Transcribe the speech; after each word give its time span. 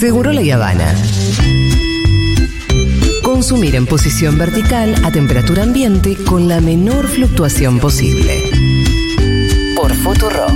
Seguro 0.00 0.32
la 0.32 0.40
Habana. 0.54 0.94
Consumir 3.22 3.76
en 3.76 3.84
posición 3.84 4.38
vertical 4.38 4.94
a 5.04 5.10
temperatura 5.10 5.62
ambiente 5.62 6.16
con 6.24 6.48
la 6.48 6.62
menor 6.62 7.06
fluctuación 7.06 7.78
posible. 7.78 8.44
Por 9.76 9.92
Futurock. 9.92 10.52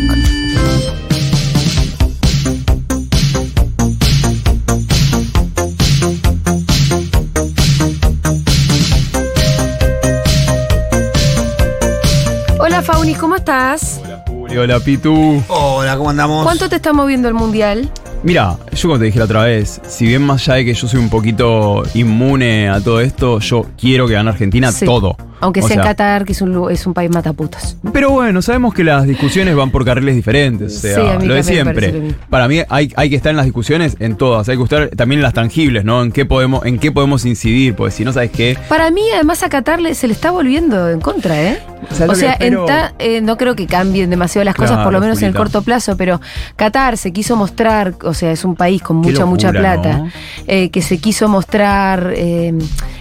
Hola 12.58 12.80
Fauni, 12.80 13.14
¿cómo 13.14 13.36
estás? 13.36 14.00
Hola 14.02 14.24
Juli, 14.26 14.56
hola 14.56 14.80
Pitu. 14.80 15.42
Hola, 15.48 15.98
¿cómo 15.98 16.08
andamos? 16.08 16.44
¿Cuánto 16.44 16.70
te 16.70 16.76
está 16.76 16.94
moviendo 16.94 17.28
el 17.28 17.34
mundial? 17.34 17.92
Mira, 18.24 18.56
yo 18.74 18.88
como 18.88 18.98
te 18.98 19.04
dije 19.04 19.18
la 19.18 19.26
otra 19.26 19.42
vez, 19.44 19.82
si 19.86 20.06
bien 20.06 20.22
más 20.22 20.40
allá 20.48 20.54
de 20.56 20.64
que 20.64 20.72
yo 20.72 20.88
soy 20.88 20.98
un 20.98 21.10
poquito 21.10 21.82
inmune 21.92 22.70
a 22.70 22.80
todo 22.80 23.00
esto, 23.00 23.38
yo 23.38 23.66
quiero 23.78 24.06
que 24.08 24.14
gane 24.14 24.30
Argentina 24.30 24.72
Sí. 24.72 24.86
todo. 24.86 25.14
Aunque 25.44 25.60
O 25.60 25.66
sea 25.68 25.76
en 25.76 25.82
Qatar, 25.82 26.24
que 26.24 26.32
es 26.32 26.40
un, 26.42 26.70
es 26.70 26.86
un 26.86 26.94
país 26.94 27.10
mataputas. 27.10 27.76
Pero 27.92 28.10
bueno, 28.10 28.40
sabemos 28.42 28.72
que 28.74 28.82
las 28.82 29.06
discusiones 29.06 29.54
van 29.54 29.70
por 29.70 29.84
carriles 29.84 30.14
diferentes. 30.16 30.76
O 30.76 30.80
sea, 30.80 30.94
Sí, 30.94 31.00
a 31.00 31.18
mí 31.18 31.26
lo 31.26 31.34
de 31.34 31.40
me 31.40 31.44
siempre. 31.44 32.14
Para 32.30 32.48
mí 32.48 32.60
hay, 32.68 32.92
hay 32.96 33.10
que 33.10 33.16
estar 33.16 33.30
en 33.30 33.36
las 33.36 33.44
discusiones 33.46 33.96
en 34.00 34.16
todas. 34.16 34.48
Hay 34.48 34.56
que 34.56 34.62
estar 34.62 34.88
también 34.88 35.18
en 35.18 35.22
las 35.22 35.34
tangibles, 35.34 35.84
¿no? 35.84 36.02
En 36.02 36.12
qué 36.12 36.24
podemos, 36.24 36.64
en 36.64 36.78
qué 36.78 36.90
podemos 36.92 37.24
incidir. 37.24 37.74
Porque 37.74 37.92
si 37.92 38.04
no 38.04 38.12
sabes 38.12 38.30
qué. 38.30 38.56
Para 38.68 38.90
mí, 38.90 39.02
además, 39.14 39.42
a 39.42 39.48
Qatar 39.48 39.80
se 39.94 40.06
le 40.06 40.12
está 40.14 40.30
volviendo 40.30 40.88
en 40.90 41.00
contra, 41.00 41.42
¿eh? 41.42 41.58
¿Sabes 41.90 42.12
O 42.12 42.14
sea, 42.14 42.36
en 42.40 42.64
ta- 42.64 42.94
eh, 42.98 43.20
no 43.20 43.36
creo 43.36 43.54
que 43.54 43.66
cambien 43.66 44.08
demasiado 44.08 44.44
las 44.46 44.54
cosas, 44.54 44.82
por 44.82 44.92
lo 44.92 45.00
menos 45.00 45.20
en 45.20 45.28
el 45.28 45.34
corto 45.34 45.60
plazo, 45.60 45.96
pero 45.98 46.18
Qatar 46.56 46.96
se 46.96 47.12
quiso 47.12 47.36
mostrar, 47.36 47.94
o 48.02 48.14
sea, 48.14 48.32
es 48.32 48.42
un 48.44 48.56
país 48.56 48.80
con 48.80 48.96
mucha, 48.96 49.26
mucha 49.26 49.50
plata, 49.50 49.98
¿no? 49.98 50.10
eh, 50.46 50.70
que 50.70 50.80
se 50.80 50.96
quiso 50.96 51.28
mostrar 51.28 52.12
eh, 52.16 52.54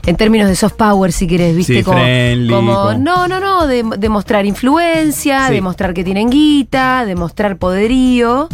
en 0.06 0.16
términos 0.18 0.50
de 0.50 0.56
soft 0.58 0.74
power, 0.76 1.14
si 1.14 1.28
querés, 1.28 1.56
¿viste? 1.56 1.76
Sí, 1.78 1.84
como, 1.84 2.00
friendly, 2.34 2.54
como- 2.54 2.76
como- 2.76 2.94
no, 3.00 3.28
no, 3.28 3.40
no, 3.40 3.68
de, 3.68 3.84
de 3.98 4.10
mostrar 4.10 4.46
influencia, 4.46 5.48
Sí. 5.48 5.54
de 5.54 5.62
mostrar 5.62 5.94
que 5.94 6.04
tienen 6.04 6.30
guita, 6.30 7.06
de 7.06 7.16
mostrar 7.16 7.58
poderío, 7.58 8.50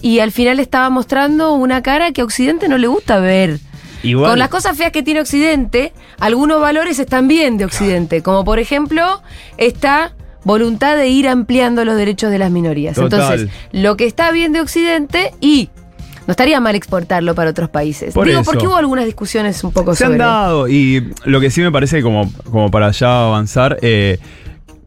y 0.00 0.18
al 0.20 0.32
final 0.32 0.60
estaba 0.60 0.90
mostrando 0.90 1.52
una 1.54 1.82
cara 1.82 2.12
que 2.12 2.20
a 2.20 2.24
Occidente 2.24 2.68
no 2.68 2.78
le 2.78 2.86
gusta 2.88 3.18
ver. 3.18 3.58
Igual. 4.02 4.30
Con 4.30 4.38
las 4.40 4.48
cosas 4.48 4.76
feas 4.76 4.90
que 4.90 5.02
tiene 5.04 5.20
Occidente, 5.20 5.92
algunos 6.18 6.60
valores 6.60 6.98
están 6.98 7.28
bien 7.28 7.56
de 7.56 7.64
Occidente, 7.64 8.20
como 8.22 8.44
por 8.44 8.58
ejemplo 8.58 9.22
esta 9.58 10.12
voluntad 10.44 10.96
de 10.96 11.06
ir 11.08 11.28
ampliando 11.28 11.84
los 11.84 11.96
derechos 11.96 12.32
de 12.32 12.38
las 12.40 12.50
minorías. 12.50 12.96
Total. 12.96 13.20
Entonces, 13.20 13.48
lo 13.70 13.96
que 13.96 14.06
está 14.06 14.32
bien 14.32 14.52
de 14.52 14.60
Occidente 14.60 15.32
y 15.40 15.70
no 16.26 16.30
estaría 16.30 16.60
mal 16.60 16.74
exportarlo 16.74 17.34
para 17.34 17.50
otros 17.50 17.68
países. 17.68 18.14
Por 18.14 18.26
Digo, 18.26 18.40
eso. 18.40 18.50
porque 18.50 18.66
hubo 18.66 18.76
algunas 18.76 19.04
discusiones 19.04 19.62
un 19.64 19.72
poco 19.72 19.94
Se 19.94 20.04
sobre... 20.04 20.14
han 20.14 20.18
dado, 20.18 20.68
y 20.68 21.12
lo 21.24 21.40
que 21.40 21.50
sí 21.50 21.60
me 21.60 21.72
parece 21.72 22.02
como, 22.02 22.30
como 22.50 22.70
para 22.70 22.90
ya 22.92 23.26
avanzar, 23.26 23.78
eh, 23.82 24.18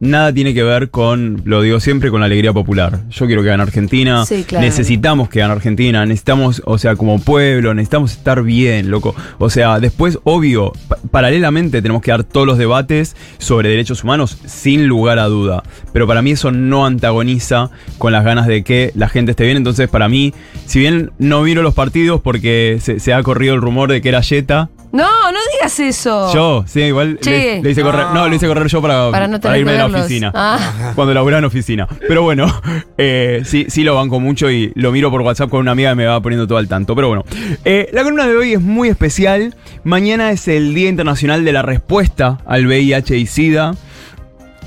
nada 0.00 0.32
tiene 0.32 0.52
que 0.54 0.62
ver 0.62 0.90
con, 0.90 1.42
lo 1.44 1.62
digo 1.62 1.80
siempre, 1.80 2.10
con 2.10 2.20
la 2.20 2.26
alegría 2.26 2.52
popular. 2.52 3.00
Yo 3.10 3.26
quiero 3.26 3.42
que 3.42 3.48
gane 3.48 3.62
Argentina, 3.62 4.24
Sí, 4.26 4.44
claro. 4.46 4.64
necesitamos 4.64 5.28
que 5.28 5.40
gane 5.40 5.52
Argentina, 5.54 6.04
necesitamos, 6.04 6.62
o 6.64 6.78
sea, 6.78 6.96
como 6.96 7.18
pueblo, 7.20 7.72
necesitamos 7.74 8.12
estar 8.12 8.42
bien, 8.42 8.90
loco. 8.90 9.14
O 9.38 9.48
sea, 9.50 9.80
después, 9.80 10.18
obvio, 10.24 10.72
pa- 10.88 10.98
paralelamente 11.10 11.80
tenemos 11.82 12.02
que 12.02 12.10
dar 12.10 12.24
todos 12.24 12.46
los 12.46 12.58
debates 12.58 13.16
sobre 13.38 13.68
derechos 13.70 14.04
humanos, 14.04 14.38
sin 14.46 14.86
lugar 14.86 15.18
a 15.18 15.26
duda. 15.26 15.62
Pero 15.92 16.06
para 16.06 16.20
mí 16.22 16.32
eso 16.32 16.50
no 16.52 16.84
antagoniza 16.86 17.70
con 17.98 18.12
las 18.12 18.24
ganas 18.24 18.46
de 18.46 18.62
que 18.64 18.92
la 18.94 19.08
gente 19.08 19.30
esté 19.30 19.44
bien. 19.44 19.56
Entonces, 19.56 19.88
para 19.88 20.08
mí, 20.08 20.34
si 20.66 20.78
bien 20.78 21.10
no 21.18 21.42
miro 21.42 21.62
los 21.62 21.74
partidos 21.74 22.20
porque 22.20 22.78
se, 22.80 23.00
se 23.00 23.14
ha 23.14 23.22
corrido 23.22 23.54
el 23.54 23.60
rumor 23.60 23.90
de 23.90 24.00
que 24.02 24.08
era 24.10 24.22
Jetta, 24.22 24.68
No, 24.92 25.32
no 25.32 25.38
digas 25.54 25.78
eso. 25.80 26.32
yo, 26.32 26.64
sí, 26.66 26.80
igual 26.82 27.18
le, 27.24 27.62
le 27.62 27.70
hice 27.70 27.82
No. 27.82 27.90
correr. 27.90 28.06
No, 28.14 28.28
le 28.28 28.36
hice 28.36 28.46
correr 28.46 28.66
yo 28.68 28.80
para, 28.80 29.10
Para 29.10 29.28
no 29.28 29.36
irme 29.36 29.64
que 29.64 29.72
de 29.72 29.78
la 29.78 29.85
oficina. 29.86 30.32
Ah. 30.34 30.92
Cuando 30.94 31.14
laburaba 31.14 31.38
en 31.38 31.44
oficina. 31.44 31.88
Pero 32.06 32.22
bueno, 32.22 32.46
eh, 32.98 33.42
sí, 33.44 33.66
sí 33.68 33.84
lo 33.84 33.94
banco 33.94 34.20
mucho 34.20 34.50
y 34.50 34.72
lo 34.74 34.92
miro 34.92 35.10
por 35.10 35.22
WhatsApp 35.22 35.50
con 35.50 35.60
una 35.60 35.72
amiga 35.72 35.90
que 35.90 35.96
me 35.96 36.06
va 36.06 36.20
poniendo 36.20 36.46
todo 36.46 36.58
al 36.58 36.68
tanto. 36.68 36.94
Pero 36.94 37.08
bueno, 37.08 37.24
eh, 37.64 37.88
la 37.92 38.02
columna 38.02 38.26
de 38.26 38.36
hoy 38.36 38.52
es 38.52 38.60
muy 38.60 38.88
especial. 38.88 39.54
Mañana 39.84 40.30
es 40.30 40.48
el 40.48 40.74
Día 40.74 40.88
Internacional 40.88 41.44
de 41.44 41.52
la 41.52 41.62
Respuesta 41.62 42.38
al 42.46 42.66
VIH 42.66 43.16
y 43.16 43.26
SIDA. 43.26 43.74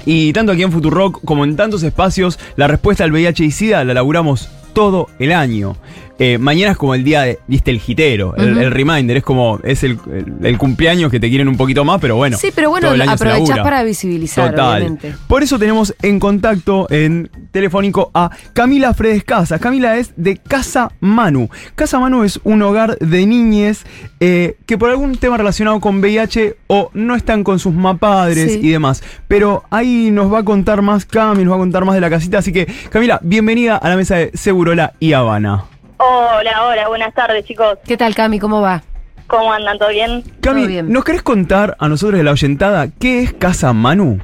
Y 0.06 0.34
tanto 0.34 0.54
aquí 0.54 0.64
en 0.64 0.72
Futurock 0.72 1.24
como 1.24 1.44
en 1.44 1.56
tantos 1.56 1.84
espacios, 1.84 2.40
la 2.56 2.68
respuesta 2.68 3.04
al 3.04 3.12
VIH 3.12 3.46
y 3.46 3.52
SIDA 3.52 3.84
la 3.84 3.94
laburamos 3.94 4.50
todo 4.74 5.08
el 5.20 5.34
año. 5.34 5.76
Eh, 6.20 6.38
mañana 6.38 6.74
es 6.74 6.78
como 6.78 6.94
el 6.96 7.04
día 7.04 7.22
de, 7.22 7.40
viste, 7.48 7.72
el 7.72 7.80
gitero, 7.80 8.36
el, 8.36 8.70
reminder, 8.72 9.18
es 9.18 9.24
como, 9.24 9.60
es 9.64 9.84
el, 9.84 9.98
el- 10.14 10.46
el 10.46 10.58
cumpleaños 10.58 11.10
que 11.10 11.20
te 11.20 11.30
quieren 11.30 11.48
un 11.48 11.56
poquito 11.56 11.86
más, 11.86 12.00
pero 12.02 12.18
bueno. 12.18 12.38
sí, 12.38 12.50
pero 12.54 12.70
bueno, 12.70 12.90
aprovechás 13.08 13.60
para 13.60 13.84
visibilizar, 13.84 14.52
Total. 14.52 14.82
obviamente. 14.82 15.16
Por 15.28 15.44
eso 15.44 15.58
tenemos 15.58 15.96
en 16.02 16.20
contacto 16.20 16.88
en 16.92 17.30
telefónico 17.52 18.12
a 18.14 18.32
Camila 18.54 18.94
Fredes 18.94 19.24
Casas. 19.24 19.62
Camila 19.62 19.98
es 19.98 20.12
de 20.18 20.36
Casa 20.38 20.92
Manu. 21.00 21.50
Casa 21.76 22.00
Manu 22.00 22.24
es 22.24 22.40
un 22.44 22.62
hogar 22.62 22.98
de 23.00 23.26
niñes 23.26 23.86
eh, 24.20 24.58
que 24.66 24.78
por 24.78 24.90
algún 24.90 25.16
tema 25.18 25.38
relacionado 25.38 25.80
con 25.80 26.00
VIH 26.00 26.58
o 26.68 26.92
no 26.94 27.16
están 27.16 27.44
con 27.46 27.60
sus 27.60 27.74
mapadres 27.74 28.54
Sí. 28.54 28.60
y 28.62 28.70
demás. 28.72 29.02
Pero 29.30 29.64
ahí 29.70 30.10
nos 30.12 30.32
va 30.34 30.40
a 30.40 30.44
contar 30.44 30.82
más 30.82 31.06
Cami, 31.06 31.44
nos 31.46 31.54
va 31.54 31.56
a 31.56 31.60
contar 31.60 31.86
más 31.86 31.96
de 31.96 32.02
la 32.02 32.10
casita. 32.10 32.40
Así 32.40 32.52
que, 32.52 32.68
Camila, 32.90 33.20
bienvenida 33.24 33.78
a 33.78 33.88
la 33.88 33.96
mesa 33.96 34.16
de 34.18 34.32
Segurola 34.34 34.94
y 35.00 35.14
Habana. 35.14 35.64
Hola, 36.02 36.64
hola, 36.66 36.88
buenas 36.88 37.14
tardes 37.14 37.44
chicos. 37.46 37.78
¿Qué 37.86 37.98
tal, 37.98 38.16
Cami? 38.16 38.40
¿Cómo 38.40 38.62
va? 38.62 38.82
¿Cómo 39.28 39.52
andan? 39.52 39.78
¿Todo 39.78 39.90
bien? 39.90 40.22
Cami, 40.42 40.62
Todo 40.62 40.68
bien. 40.68 40.92
¿nos 40.94 41.04
querés 41.04 41.22
contar 41.24 41.76
a 41.78 41.90
nosotros 41.90 42.18
de 42.18 42.24
la 42.24 42.32
oyentada 42.32 42.88
qué 43.02 43.22
es 43.24 43.34
Casa 43.34 43.74
Manu? 43.74 44.18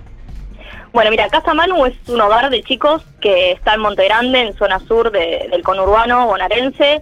Bueno, 0.94 1.12
mira, 1.12 1.28
Casa 1.28 1.54
Manu 1.54 1.86
es 1.86 1.94
un 2.08 2.22
hogar 2.22 2.50
de 2.50 2.64
chicos 2.64 3.04
que 3.20 3.52
está 3.52 3.74
en 3.74 3.82
Monte 3.82 4.06
Grande, 4.06 4.40
en 4.40 4.54
zona 4.58 4.80
sur 4.80 5.12
de- 5.12 5.48
del 5.52 5.64
conurbano 5.64 6.28
bonaerense. 6.28 7.02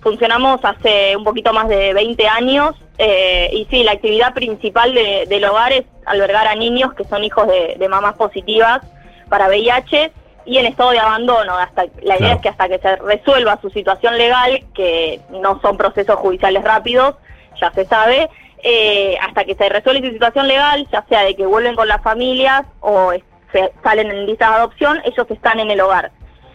Funcionamos 0.00 0.60
hace 0.64 1.14
un 1.16 1.24
poquito 1.24 1.52
más 1.52 1.68
de 1.68 1.92
20 1.92 2.26
años 2.26 2.74
eh, 2.96 3.50
y 3.52 3.66
sí, 3.70 3.84
la 3.84 3.92
actividad 3.92 4.32
principal 4.32 4.94
de- 4.94 5.26
del 5.28 5.44
hogar 5.44 5.72
es 5.74 5.84
albergar 6.06 6.46
a 6.46 6.54
niños 6.54 6.94
que 6.94 7.04
son 7.04 7.24
hijos 7.24 7.46
de, 7.46 7.76
de 7.78 7.88
mamás 7.90 8.14
positivas 8.14 8.80
para 9.28 9.48
VIH 9.48 10.12
y 10.46 10.58
en 10.58 10.66
estado 10.66 10.90
de 10.90 10.98
abandono. 10.98 11.56
Hasta 11.56 11.84
La 12.02 12.16
idea 12.16 12.18
Claro. 12.18 12.34
es 12.36 12.40
que 12.42 12.48
hasta 12.48 12.68
que 12.68 12.78
se 12.78 12.96
resuelva 12.96 13.58
su 13.60 13.70
situación 13.70 14.16
legal, 14.18 14.64
que 14.74 15.20
no 15.30 15.60
son 15.60 15.76
procesos 15.76 16.16
judiciales 16.16 16.62
rápidos, 16.64 17.14
ya 17.60 17.70
se 17.72 17.84
sabe, 17.86 18.28
eh, 18.62 19.16
hasta 19.22 19.44
que 19.44 19.54
se 19.54 19.68
resuelve 19.68 20.06
su 20.08 20.12
situación 20.14 20.48
legal, 20.48 20.86
ya 20.92 21.04
sea 21.08 21.22
de 21.24 21.34
que 21.36 21.46
vuelven 21.46 21.76
con 21.76 21.86
las 21.88 22.02
familias 22.02 22.64
o 22.80 23.12
se 23.52 23.72
salen 23.82 24.10
en 24.10 24.26
listas 24.26 24.50
de 24.50 24.54
adopción, 24.56 25.00
ellos 25.04 25.26
están 25.30 25.60
en 25.60 25.70
el 25.70 25.80
hogar. 25.80 26.10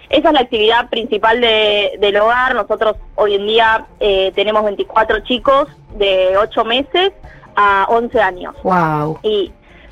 Esa 0.09 0.29
es 0.29 0.33
la 0.33 0.41
actividad 0.41 0.89
principal 0.89 1.39
de- 1.39 1.97
del 1.99 2.17
hogar. 2.17 2.55
Nosotros 2.55 2.95
hoy 3.15 3.35
en 3.35 3.45
día 3.45 3.85
eh, 3.99 4.31
tenemos 4.35 4.63
24 4.63 5.19
chicos 5.19 5.67
de 5.95 6.35
8 6.35 6.65
meses 6.65 7.11
a 7.55 7.85
11 7.89 8.19
años. 8.19 8.55
Wow. 8.63 9.19
Y 9.21 9.51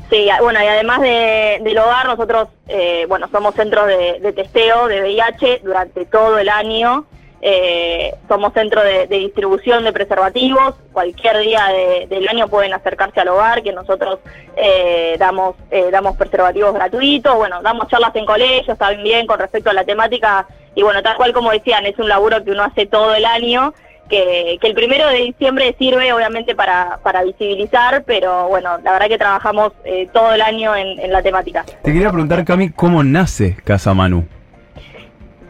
sí, 0.09 0.29
bueno, 0.41 0.61
y 0.63 0.67
además 0.67 1.01
de, 1.01 1.59
del 1.61 1.77
hogar, 1.77 2.05
nosotros, 2.07 2.49
eh, 2.67 3.05
bueno, 3.07 3.27
somos 3.31 3.55
centros 3.55 3.87
de, 3.87 4.33
testeo 4.35 4.87
de 4.87 5.01
VIH 5.01 5.61
durante 5.63 6.05
todo 6.05 6.37
el 6.39 6.49
año. 6.49 7.05
Eh, 7.39 8.15
somos 8.27 8.51
centro 8.53 8.81
de, 8.83 9.05
de 9.05 9.17
distribución 9.19 9.83
de 9.83 9.93
preservativos. 9.93 10.73
Cualquier 10.91 11.37
día 11.39 11.67
de- 11.67 12.07
del 12.07 12.27
año 12.27 12.47
pueden 12.47 12.73
acercarse 12.73 13.19
al 13.19 13.27
hogar, 13.27 13.61
que 13.61 13.71
nosotros 13.73 14.19
eh, 14.55 15.15
damos 15.19 15.55
eh, 15.69 15.89
damos 15.91 16.17
preservativos 16.17 16.73
gratuitos. 16.73 17.35
Bueno, 17.35 17.61
damos 17.61 17.87
charlas 17.89 18.15
en 18.15 18.25
colegios 18.25 18.75
también 18.79 19.27
con 19.27 19.37
respecto 19.39 19.69
a 19.69 19.73
la 19.73 19.83
temática. 19.83 20.47
Y 20.73 20.81
bueno, 20.81 21.03
tal 21.03 21.15
cual 21.15 21.31
como 21.31 21.51
decían, 21.51 21.85
es 21.85 21.97
un 21.99 22.09
laburo 22.09 22.43
que 22.43 22.51
uno 22.51 22.63
hace 22.63 22.87
todo 22.87 23.13
el 23.13 23.25
año 23.25 23.73
que, 24.07 24.57
que 24.59 24.67
el 24.67 24.73
primero 24.73 25.07
de 25.09 25.17
diciembre 25.17 25.75
sirve 25.77 26.11
obviamente 26.13 26.55
para, 26.55 26.99
para 27.03 27.23
visibilizar, 27.23 28.03
pero 28.05 28.47
bueno, 28.47 28.77
la 28.83 28.91
verdad 28.93 29.07
que 29.07 29.17
trabajamos 29.17 29.73
eh, 29.85 30.07
todo 30.13 30.31
el 30.33 30.41
año 30.41 30.75
en, 30.75 30.99
en 30.99 31.11
la 31.11 31.21
temática. 31.21 31.65
Te 31.83 31.93
quería 31.93 32.09
preguntar, 32.09 32.43
Cami, 32.45 32.69
¿cómo 32.71 33.03
nace 33.03 33.55
Casa 33.63 33.93
Manu? 33.93 34.25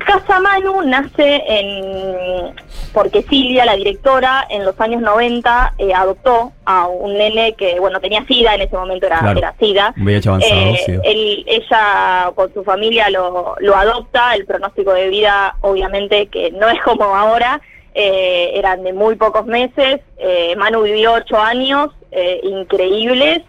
Casa 0.06 0.40
Manu 0.40 0.84
nace 0.84 1.44
en 1.48 2.56
porque 2.94 3.24
Silvia, 3.24 3.66
la 3.66 3.76
directora, 3.76 4.48
en 4.50 4.64
los 4.64 4.80
años 4.80 5.02
90 5.02 5.74
eh, 5.78 5.94
adoptó 5.94 6.54
a 6.66 6.88
un 6.88 7.14
nene 7.16 7.54
que, 7.54 7.78
bueno, 7.80 8.00
tenía 8.00 8.24
SIDA, 8.26 8.56
en 8.56 8.62
ese 8.62 8.76
momento 8.78 9.06
era, 9.06 9.20
Claro. 9.20 9.38
era 9.40 9.54
SIDA. 9.60 9.94
Avanzado, 9.98 10.42
Eh, 10.42 11.00
él- 11.04 11.44
ella 11.48 12.32
con 12.36 12.52
su 12.54 12.64
familia 12.64 13.10
lo, 13.10 13.56
lo 13.60 13.76
adopta, 13.76 14.34
el 14.34 14.46
pronóstico 14.46 14.94
de 14.94 15.10
vida 15.10 15.58
obviamente 15.62 16.28
que 16.28 16.52
no 16.52 16.70
es 16.70 16.82
como 16.84 17.04
ahora, 17.16 17.60
eh, 18.00 18.52
eran 18.54 18.84
de 18.84 18.94
muy 18.94 19.16
pocos 19.16 19.48
meses, 19.48 20.02
eh, 20.20 20.56
Manu 20.56 20.84
vivió 20.84 21.14
ocho 21.14 21.40
años 21.40 21.90
eh, 22.12 22.40
increíbles, 22.44 23.40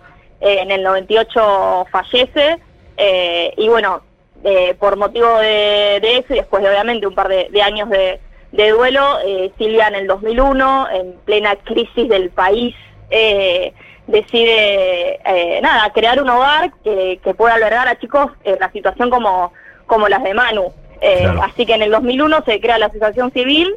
eh, 0.40 0.60
en 0.60 0.70
el 0.70 0.82
98 0.82 1.86
fallece, 1.92 2.56
y 3.58 3.68
bueno, 3.68 4.00
por 4.78 4.96
motivo 4.96 5.38
de, 5.38 5.98
de 6.00 6.16
eso 6.16 6.32
y 6.32 6.36
después 6.36 6.62
de 6.62 6.70
obviamente 6.70 7.06
un 7.06 7.14
par 7.14 7.28
de, 7.28 7.48
de 7.50 7.62
años 7.62 7.90
de, 7.90 8.20
de 8.52 8.70
duelo, 8.70 9.18
Silvia 9.58 9.88
en 9.88 9.96
el 9.96 10.06
2001, 10.06 10.88
en 10.92 11.12
plena 11.26 11.54
crisis 11.56 12.08
del 12.08 12.30
país, 12.30 12.74
eh, 13.10 13.74
decide, 14.06 15.20
eh, 15.26 15.60
nada, 15.60 15.92
crear 15.92 16.22
un 16.22 16.30
hogar 16.30 16.72
que, 16.82 17.20
que 17.22 17.34
pueda 17.34 17.54
albergar 17.54 17.86
a 17.86 17.98
chicos 17.98 18.32
en 18.44 18.58
la 18.58 18.72
situación 18.72 19.10
como, 19.10 19.52
como 19.86 20.08
las 20.08 20.22
de 20.22 20.32
Manu. 20.32 20.72
Claro. 21.00 21.42
Así 21.42 21.66
que 21.66 21.74
en 21.74 21.82
el 21.82 21.90
2001 21.90 22.44
se 22.46 22.60
crea 22.60 22.78
la 22.78 22.86
asociación 22.86 23.30
civil 23.30 23.76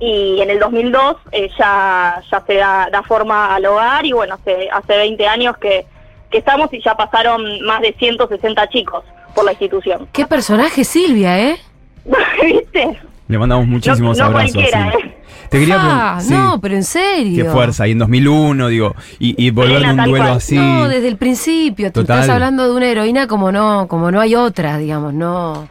y 0.00 0.40
en 0.40 0.50
el 0.50 0.58
2002 0.58 1.16
eh, 1.32 1.50
ya, 1.58 2.22
ya 2.30 2.42
se 2.46 2.54
da, 2.54 2.88
da 2.90 3.02
forma 3.02 3.54
al 3.54 3.64
hogar 3.66 4.04
y 4.04 4.12
bueno, 4.12 4.34
hace, 4.34 4.68
hace 4.70 4.96
20 4.96 5.26
años 5.26 5.56
que, 5.58 5.86
que 6.30 6.38
estamos 6.38 6.72
y 6.72 6.82
ya 6.82 6.96
pasaron 6.96 7.42
más 7.64 7.80
de 7.80 7.94
160 7.98 8.68
chicos 8.68 9.04
por 9.34 9.44
la 9.44 9.52
institución. 9.52 10.08
Qué 10.12 10.26
personaje 10.26 10.84
Silvia, 10.84 11.38
¿eh? 11.40 11.56
¿Viste? 12.42 12.98
Le 13.28 13.38
mandamos 13.38 13.66
muchísimos 13.66 14.18
no 14.18 14.24
abrazos. 14.26 14.52
cualquiera, 14.52 14.92
sí. 14.92 14.98
¿eh? 15.06 15.14
Te 15.48 15.58
quería 15.60 15.76
Ah, 15.78 16.18
sí. 16.20 16.32
no, 16.34 16.60
pero 16.60 16.74
en 16.74 16.84
serio. 16.84 17.44
Qué 17.44 17.50
fuerza. 17.50 17.86
Y 17.86 17.92
en 17.92 17.98
2001, 17.98 18.68
digo, 18.68 18.94
y, 19.18 19.46
y 19.46 19.50
volver 19.50 19.82
de 19.82 19.90
un 19.92 19.96
duelo 20.04 20.24
cual. 20.24 20.36
así. 20.36 20.56
No, 20.56 20.88
desde 20.88 21.08
el 21.08 21.16
principio. 21.16 21.92
Tú 21.92 22.00
Total. 22.00 22.20
estás 22.20 22.34
hablando 22.34 22.64
de 22.64 22.74
una 22.74 22.86
heroína 22.86 23.26
como 23.26 23.52
no, 23.52 23.86
como 23.88 24.10
no 24.10 24.20
hay 24.20 24.34
otra, 24.34 24.76
digamos, 24.78 25.14
no. 25.14 25.68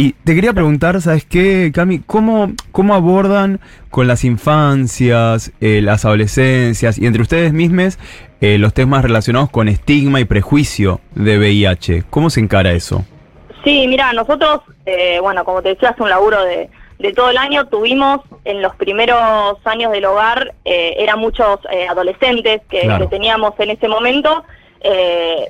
Y 0.00 0.12
te 0.12 0.36
quería 0.36 0.52
preguntar, 0.52 1.00
¿sabes 1.00 1.24
qué, 1.24 1.72
Cami? 1.74 1.98
¿Cómo, 1.98 2.52
cómo 2.70 2.94
abordan 2.94 3.58
con 3.90 4.06
las 4.06 4.22
infancias, 4.22 5.50
eh, 5.60 5.80
las 5.82 6.04
adolescencias 6.04 6.98
y 6.98 7.06
entre 7.06 7.20
ustedes 7.22 7.52
mismos 7.52 7.98
eh, 8.40 8.58
los 8.58 8.72
temas 8.74 9.02
relacionados 9.02 9.50
con 9.50 9.66
estigma 9.66 10.20
y 10.20 10.24
prejuicio 10.24 11.00
de 11.16 11.36
VIH? 11.38 12.04
¿Cómo 12.10 12.30
se 12.30 12.38
encara 12.38 12.70
eso? 12.74 13.04
Sí, 13.64 13.88
mira, 13.88 14.12
nosotros, 14.12 14.60
eh, 14.86 15.18
bueno, 15.20 15.44
como 15.44 15.62
te 15.62 15.70
decía, 15.70 15.88
hace 15.88 16.02
un 16.04 16.10
laburo 16.10 16.44
de, 16.44 16.70
de 17.00 17.12
todo 17.12 17.30
el 17.30 17.36
año, 17.36 17.66
tuvimos 17.66 18.20
en 18.44 18.62
los 18.62 18.76
primeros 18.76 19.56
años 19.64 19.90
del 19.90 20.04
hogar, 20.04 20.54
eh, 20.64 20.94
eran 20.98 21.18
muchos 21.18 21.58
eh, 21.72 21.88
adolescentes 21.88 22.60
que, 22.70 22.82
Claro. 22.82 23.04
que 23.08 23.10
teníamos 23.16 23.54
en 23.58 23.70
ese 23.70 23.88
momento, 23.88 24.44
eh, 24.80 25.48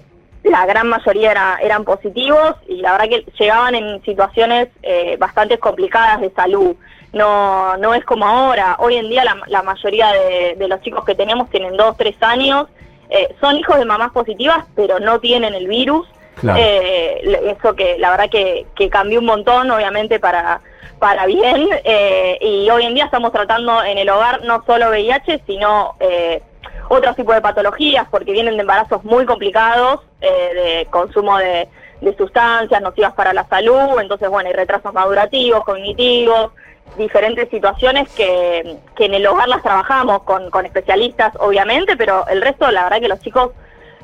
la 0.50 0.66
gran 0.66 0.88
mayoría 0.88 1.30
era- 1.30 1.58
eran 1.62 1.84
positivos 1.84 2.54
y 2.68 2.76
la 2.82 2.92
verdad 2.92 3.08
que 3.08 3.24
llegaban 3.38 3.74
en 3.74 4.02
situaciones 4.04 4.68
eh, 4.82 5.16
bastante 5.18 5.58
complicadas 5.58 6.20
de 6.20 6.30
salud. 6.30 6.76
No, 7.12 7.76
no 7.78 7.94
es 7.94 8.04
como 8.04 8.26
ahora, 8.26 8.76
hoy 8.80 8.96
en 8.96 9.08
día 9.08 9.24
la, 9.24 9.38
la 9.46 9.62
mayoría 9.62 10.12
de, 10.12 10.56
de 10.56 10.68
los 10.68 10.80
chicos 10.82 11.04
que 11.04 11.14
tenemos 11.14 11.48
tienen 11.50 11.76
dos, 11.76 11.96
tres 11.96 12.14
años, 12.20 12.66
eh, 13.10 13.34
son 13.40 13.56
hijos 13.56 13.78
de 13.78 13.86
mamás 13.86 14.10
positivas, 14.12 14.64
pero 14.76 14.98
no 15.00 15.18
tienen 15.18 15.54
el 15.54 15.66
virus. 15.68 16.06
Claro. 16.36 16.58
Eh, 16.62 17.56
eso 17.58 17.74
que 17.74 17.96
la 17.98 18.10
verdad 18.10 18.28
que, 18.30 18.66
que 18.76 18.90
cambió 18.90 19.18
un 19.20 19.24
montón, 19.26 19.70
obviamente 19.70 20.20
para, 20.20 20.60
para 21.00 21.24
bien, 21.26 21.68
eh, 21.84 22.38
y 22.40 22.68
hoy 22.70 22.84
en 22.84 22.94
día 22.94 23.06
estamos 23.06 23.32
tratando 23.32 23.82
en 23.82 23.98
el 23.98 24.08
hogar 24.10 24.44
no 24.44 24.62
solo 24.66 24.90
VIH, 24.90 25.40
sino 25.46 25.94
eh, 26.00 26.42
otros 26.88 27.17
tipos 27.17 27.35
de 27.35 27.40
patologías, 27.40 28.06
porque 28.11 28.32
vienen 28.32 28.55
de 28.56 28.62
embarazos 28.62 29.05
muy 29.05 29.26
complicados, 29.26 30.00
eh, 30.20 30.29
de 30.55 30.87
consumo 30.90 31.38
de, 31.38 31.69
sustancias 32.17 32.81
nocivas 32.81 33.12
para 33.14 33.32
la 33.32 33.44
salud, 33.49 34.00
entonces 34.00 34.29
bueno, 34.29 34.49
hay 34.49 34.55
retrasos 34.55 34.93
madurativos, 34.94 35.64
cognitivos, 35.64 36.52
diferentes 36.96 37.49
situaciones 37.50 38.08
que, 38.14 38.76
que 38.96 39.05
en 39.06 39.14
el 39.14 39.26
hogar 39.26 39.49
las 39.49 39.62
trabajamos 39.62 40.23
con, 40.23 40.49
con 40.50 40.64
especialistas, 40.64 41.32
obviamente, 41.40 41.96
pero 41.96 42.25
el 42.29 42.40
resto, 42.40 42.70
la 42.70 42.85
verdad 42.85 43.00
que 43.00 43.08
los 43.08 43.20
chicos 43.20 43.50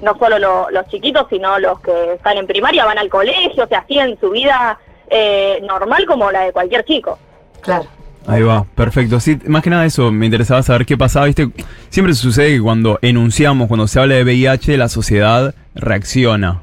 no 0.03 0.19
solo 0.19 0.39
lo- 0.41 0.71
los 0.71 0.87
chiquitos, 0.89 1.27
sino 1.31 1.59
los 1.61 1.81
que 1.81 2.15
están 2.15 2.37
en 2.37 2.47
primaria, 2.49 2.85
van 2.85 2.99
al 2.99 3.09
colegio, 3.09 3.67
sea, 3.69 3.85
siguen 3.87 4.19
su 4.21 4.31
vida 4.31 4.79
eh, 5.09 5.61
normal 5.63 6.05
como 6.07 6.31
la 6.33 6.41
de 6.47 6.53
cualquier 6.53 6.85
chico. 6.85 7.19
Claro. 7.61 7.85
Ahí 8.27 8.43
va, 8.43 8.65
perfecto. 8.75 9.21
Sí, 9.21 9.39
más 9.47 9.63
que 9.63 9.71
nada 9.71 9.85
eso, 9.85 10.11
me 10.11 10.25
interesaba 10.27 10.63
saber 10.63 10.87
qué 10.87 10.97
pasaba, 10.97 11.27
¿viste? 11.27 11.49
Siempre 11.91 12.15
sucede 12.15 12.55
que 12.57 12.63
cuando 12.63 12.99
enunciamos, 13.03 13.69
cuando 13.69 13.87
se 13.87 14.01
habla 14.01 14.15
de 14.15 14.25
VIH, 14.25 14.77
la 14.79 14.89
sociedad 14.89 15.55
reacciona. 15.75 16.63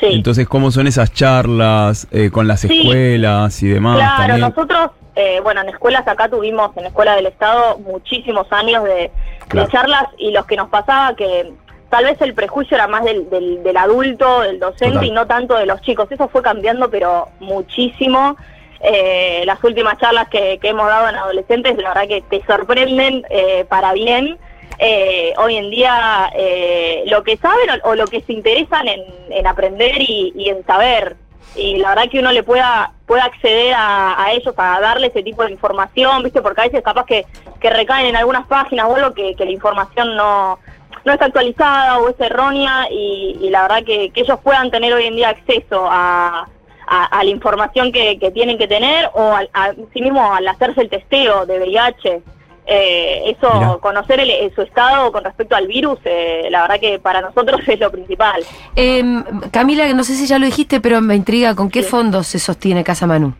Sí. 0.00 0.06
Entonces, 0.12 0.46
¿cómo 0.48 0.70
son 0.70 0.86
esas 0.86 1.12
charlas 1.12 2.06
eh, 2.10 2.30
con 2.30 2.46
las 2.48 2.60
Sí. 2.60 2.80
escuelas 2.80 3.62
y 3.62 3.68
demás? 3.68 3.96
Claro, 3.96 4.16
también? 4.18 4.40
nosotros, 4.40 4.90
eh, 5.16 5.40
bueno, 5.42 5.62
en 5.62 5.68
escuelas 5.70 6.06
acá 6.06 6.28
tuvimos, 6.28 6.74
en 6.76 6.82
la 6.84 6.88
Escuela 6.88 7.16
del 7.16 7.26
Estado, 7.26 7.78
muchísimos 7.78 8.46
años 8.52 8.84
de, 8.84 9.10
de 9.52 9.68
charlas 9.68 10.04
y 10.18 10.30
los 10.32 10.44
que 10.46 10.56
nos 10.56 10.68
pasaba 10.68 11.14
que 11.16 11.52
tal 11.90 12.04
vez 12.04 12.20
el 12.20 12.34
prejuicio 12.34 12.76
era 12.76 12.86
más 12.88 13.04
del, 13.04 13.28
del, 13.30 13.62
del 13.62 13.76
adulto, 13.76 14.40
del 14.42 14.58
docente 14.60 14.92
Total. 14.94 15.04
y 15.06 15.10
no 15.12 15.26
tanto 15.26 15.56
de 15.56 15.66
los 15.66 15.80
chicos. 15.82 16.08
Eso 16.10 16.28
fue 16.28 16.40
cambiando, 16.42 16.90
pero 16.90 17.28
muchísimo. 17.40 18.36
Eh, 18.82 19.42
las 19.44 19.62
últimas 19.62 19.98
charlas 19.98 20.28
que, 20.28 20.58
que 20.58 20.68
hemos 20.68 20.86
dado 20.86 21.08
en 21.08 21.16
adolescentes, 21.16 21.76
la 21.76 21.90
verdad 21.90 22.08
que 22.08 22.22
te 22.22 22.42
sorprenden 22.46 23.26
eh, 23.28 23.66
para 23.68 23.92
bien. 23.92 24.38
Eh, 24.78 25.34
hoy 25.36 25.56
en 25.56 25.70
día 25.70 26.30
eh, 26.34 27.02
lo 27.06 27.22
que 27.22 27.36
saben 27.36 27.68
o, 27.84 27.90
o 27.90 27.94
lo 27.94 28.06
que 28.06 28.22
se 28.22 28.32
interesan 28.32 28.88
en, 28.88 29.02
en 29.28 29.46
aprender 29.46 30.00
y, 30.00 30.48
en 30.48 30.64
saber 30.64 31.16
y 31.54 31.76
la 31.76 31.90
verdad 31.90 32.10
que 32.10 32.20
uno 32.20 32.32
le 32.32 32.42
pueda 32.42 32.92
pueda 33.04 33.24
acceder 33.24 33.74
a, 33.74 34.22
a 34.24 34.32
ellos 34.32 34.54
a 34.56 34.80
darle 34.80 35.08
ese 35.08 35.22
tipo 35.22 35.44
de 35.44 35.50
información 35.50 36.22
viste 36.22 36.40
porque 36.40 36.62
a 36.62 36.64
veces 36.64 36.82
capaz 36.82 37.04
que, 37.04 37.26
que 37.60 37.68
recaen 37.68 38.06
en 38.06 38.16
algunas 38.16 38.46
páginas 38.46 38.86
o 38.88 38.96
algo 38.96 39.12
que, 39.12 39.34
que 39.34 39.44
la 39.44 39.50
información 39.50 40.16
no 40.16 40.58
no 41.04 41.12
está 41.12 41.26
actualizada 41.26 41.98
o 41.98 42.08
es 42.08 42.18
errónea 42.18 42.86
y, 42.90 43.36
y 43.38 43.50
la 43.50 43.62
verdad 43.62 43.84
que, 43.84 44.10
que 44.10 44.20
ellos 44.22 44.38
puedan 44.42 44.70
tener 44.70 44.94
hoy 44.94 45.04
en 45.04 45.16
día 45.16 45.28
acceso 45.28 45.86
a, 45.90 46.48
a, 46.92 47.04
a 47.04 47.24
la 47.24 47.30
información 47.30 47.92
que, 47.92 48.18
que 48.18 48.30
tienen 48.32 48.58
que 48.58 48.66
tener 48.66 49.08
o 49.14 49.32
al, 49.32 49.48
a 49.54 49.72
sí 49.94 50.02
mismo 50.02 50.34
al 50.34 50.46
hacerse 50.48 50.80
el 50.82 50.90
testeo 50.90 51.46
de 51.46 51.58
VIH 51.60 52.20
eh, 52.66 53.34
eso, 53.36 53.52
Mirá. 53.54 53.76
conocer 53.80 54.20
el- 54.20 54.30
el- 54.30 54.54
su 54.54 54.62
estado 54.62 55.10
con 55.10 55.24
respecto 55.24 55.56
al 55.56 55.66
virus, 55.66 55.98
eh, 56.04 56.46
la 56.50 56.62
verdad 56.62 56.78
que 56.80 56.98
para 56.98 57.20
nosotros 57.20 57.60
es 57.66 57.80
lo 57.80 57.90
principal. 57.90 58.42
Em, 58.76 59.24
Camila, 59.50 59.92
no 59.94 60.04
sé 60.04 60.14
si 60.14 60.26
ya 60.26 60.38
lo 60.38 60.46
dijiste, 60.46 60.80
pero 60.80 61.00
me 61.00 61.16
intriga, 61.16 61.54
¿con 61.56 61.68
qué 61.70 61.82
Sí. 61.82 61.88
fondos 61.88 62.26
se 62.28 62.38
sostiene 62.38 62.84
Casa 62.84 63.06
Manu? 63.06 63.32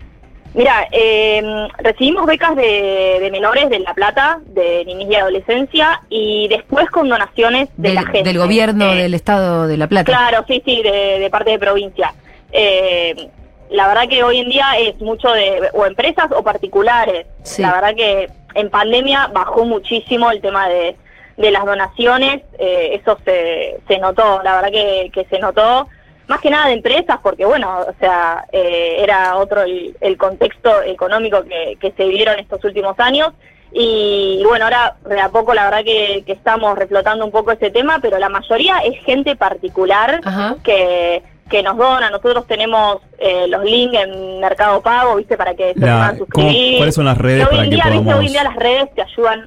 Mira, 0.52 0.88
eh, 0.90 1.40
recibimos 1.78 2.26
becas 2.26 2.56
de, 2.56 3.18
de 3.20 3.30
menores 3.30 3.70
de 3.70 3.78
La 3.80 3.94
Plata, 3.94 4.40
de 4.46 4.84
niñez 4.84 5.08
y 5.10 5.14
adolescencia, 5.14 6.00
y 6.08 6.48
después 6.48 6.90
con 6.90 7.08
donaciones 7.08 7.68
de 7.76 7.88
Del, 7.90 7.94
la 7.94 8.02
gente. 8.02 8.24
del 8.24 8.38
gobierno 8.38 8.92
Eh, 8.92 8.96
del 9.02 9.14
Estado 9.14 9.68
de 9.68 9.76
La 9.76 9.86
Plata. 9.86 10.06
Claro, 10.10 10.44
sí, 10.48 10.60
sí, 10.64 10.82
de, 10.82 11.20
de 11.20 11.30
parte 11.30 11.50
de 11.52 11.58
provincia. 11.60 12.12
Eh, 12.50 13.28
la 13.70 13.88
verdad 13.88 14.08
que 14.08 14.22
hoy 14.22 14.40
en 14.40 14.48
día 14.48 14.66
es 14.78 15.00
mucho 15.00 15.30
de 15.32 15.70
o 15.72 15.86
empresas 15.86 16.26
o 16.32 16.42
particulares. 16.42 17.26
Sí. 17.42 17.62
La 17.62 17.72
verdad 17.72 17.94
que 17.94 18.28
en 18.54 18.70
pandemia 18.70 19.28
bajó 19.28 19.64
muchísimo 19.64 20.30
el 20.30 20.40
tema 20.40 20.68
de, 20.68 20.96
de 21.36 21.50
las 21.50 21.64
donaciones, 21.64 22.42
eh, 22.58 23.00
eso 23.00 23.18
se, 23.24 23.80
se 23.88 23.98
notó, 23.98 24.42
la 24.42 24.56
verdad 24.56 24.70
que, 24.70 25.10
que 25.12 25.24
se 25.26 25.38
notó, 25.38 25.88
más 26.26 26.40
que 26.40 26.50
nada 26.50 26.66
de 26.66 26.74
empresas, 26.74 27.18
porque 27.22 27.44
bueno, 27.44 27.80
o 27.88 27.94
sea, 27.98 28.44
eh, 28.52 28.96
era 28.98 29.36
otro 29.36 29.62
el, 29.62 29.96
el 30.00 30.16
contexto 30.16 30.82
económico 30.82 31.42
que, 31.44 31.76
que 31.80 31.92
se 31.92 32.04
vivieron 32.04 32.38
estos 32.38 32.62
últimos 32.64 32.98
años. 32.98 33.32
Y, 33.72 34.42
bueno, 34.44 34.64
ahora 34.64 34.96
de 35.08 35.20
a 35.20 35.28
poco 35.28 35.54
la 35.54 35.64
verdad 35.64 35.84
que, 35.84 36.24
que 36.26 36.32
estamos 36.32 36.76
reflotando 36.76 37.24
un 37.24 37.30
poco 37.30 37.52
ese 37.52 37.70
tema, 37.70 38.00
pero 38.02 38.18
la 38.18 38.28
mayoría 38.28 38.78
es 38.78 38.98
gente 39.04 39.36
particular 39.36 40.20
Ajá. 40.24 40.56
que, 40.64 41.22
que 41.50 41.62
nos 41.62 41.76
dona. 41.76 42.08
Nosotros 42.10 42.46
tenemos 42.46 42.98
eh, 43.18 43.46
los 43.48 43.62
links 43.64 43.98
en 43.98 44.40
Mercado 44.40 44.80
Pago, 44.80 45.16
¿viste? 45.16 45.36
Para 45.36 45.54
que 45.54 45.74
se 45.74 45.80
puedan 45.80 46.16
¿cómo- 46.16 46.18
suscribir. 46.48 46.76
cuáles 46.78 46.94
son 46.94 47.04
las 47.04 47.18
redes 47.18 47.44
hoy 47.44 47.50
para 47.50 47.64
en 47.64 47.70
que 47.70 47.74
día, 47.76 47.84
¿viste? 47.84 47.98
podamos- 47.98 48.20
Hoy 48.20 48.26
en 48.26 48.32
día 48.32 48.44
las 48.44 48.56
redes 48.56 48.94
te 48.94 49.02
ayudan 49.02 49.46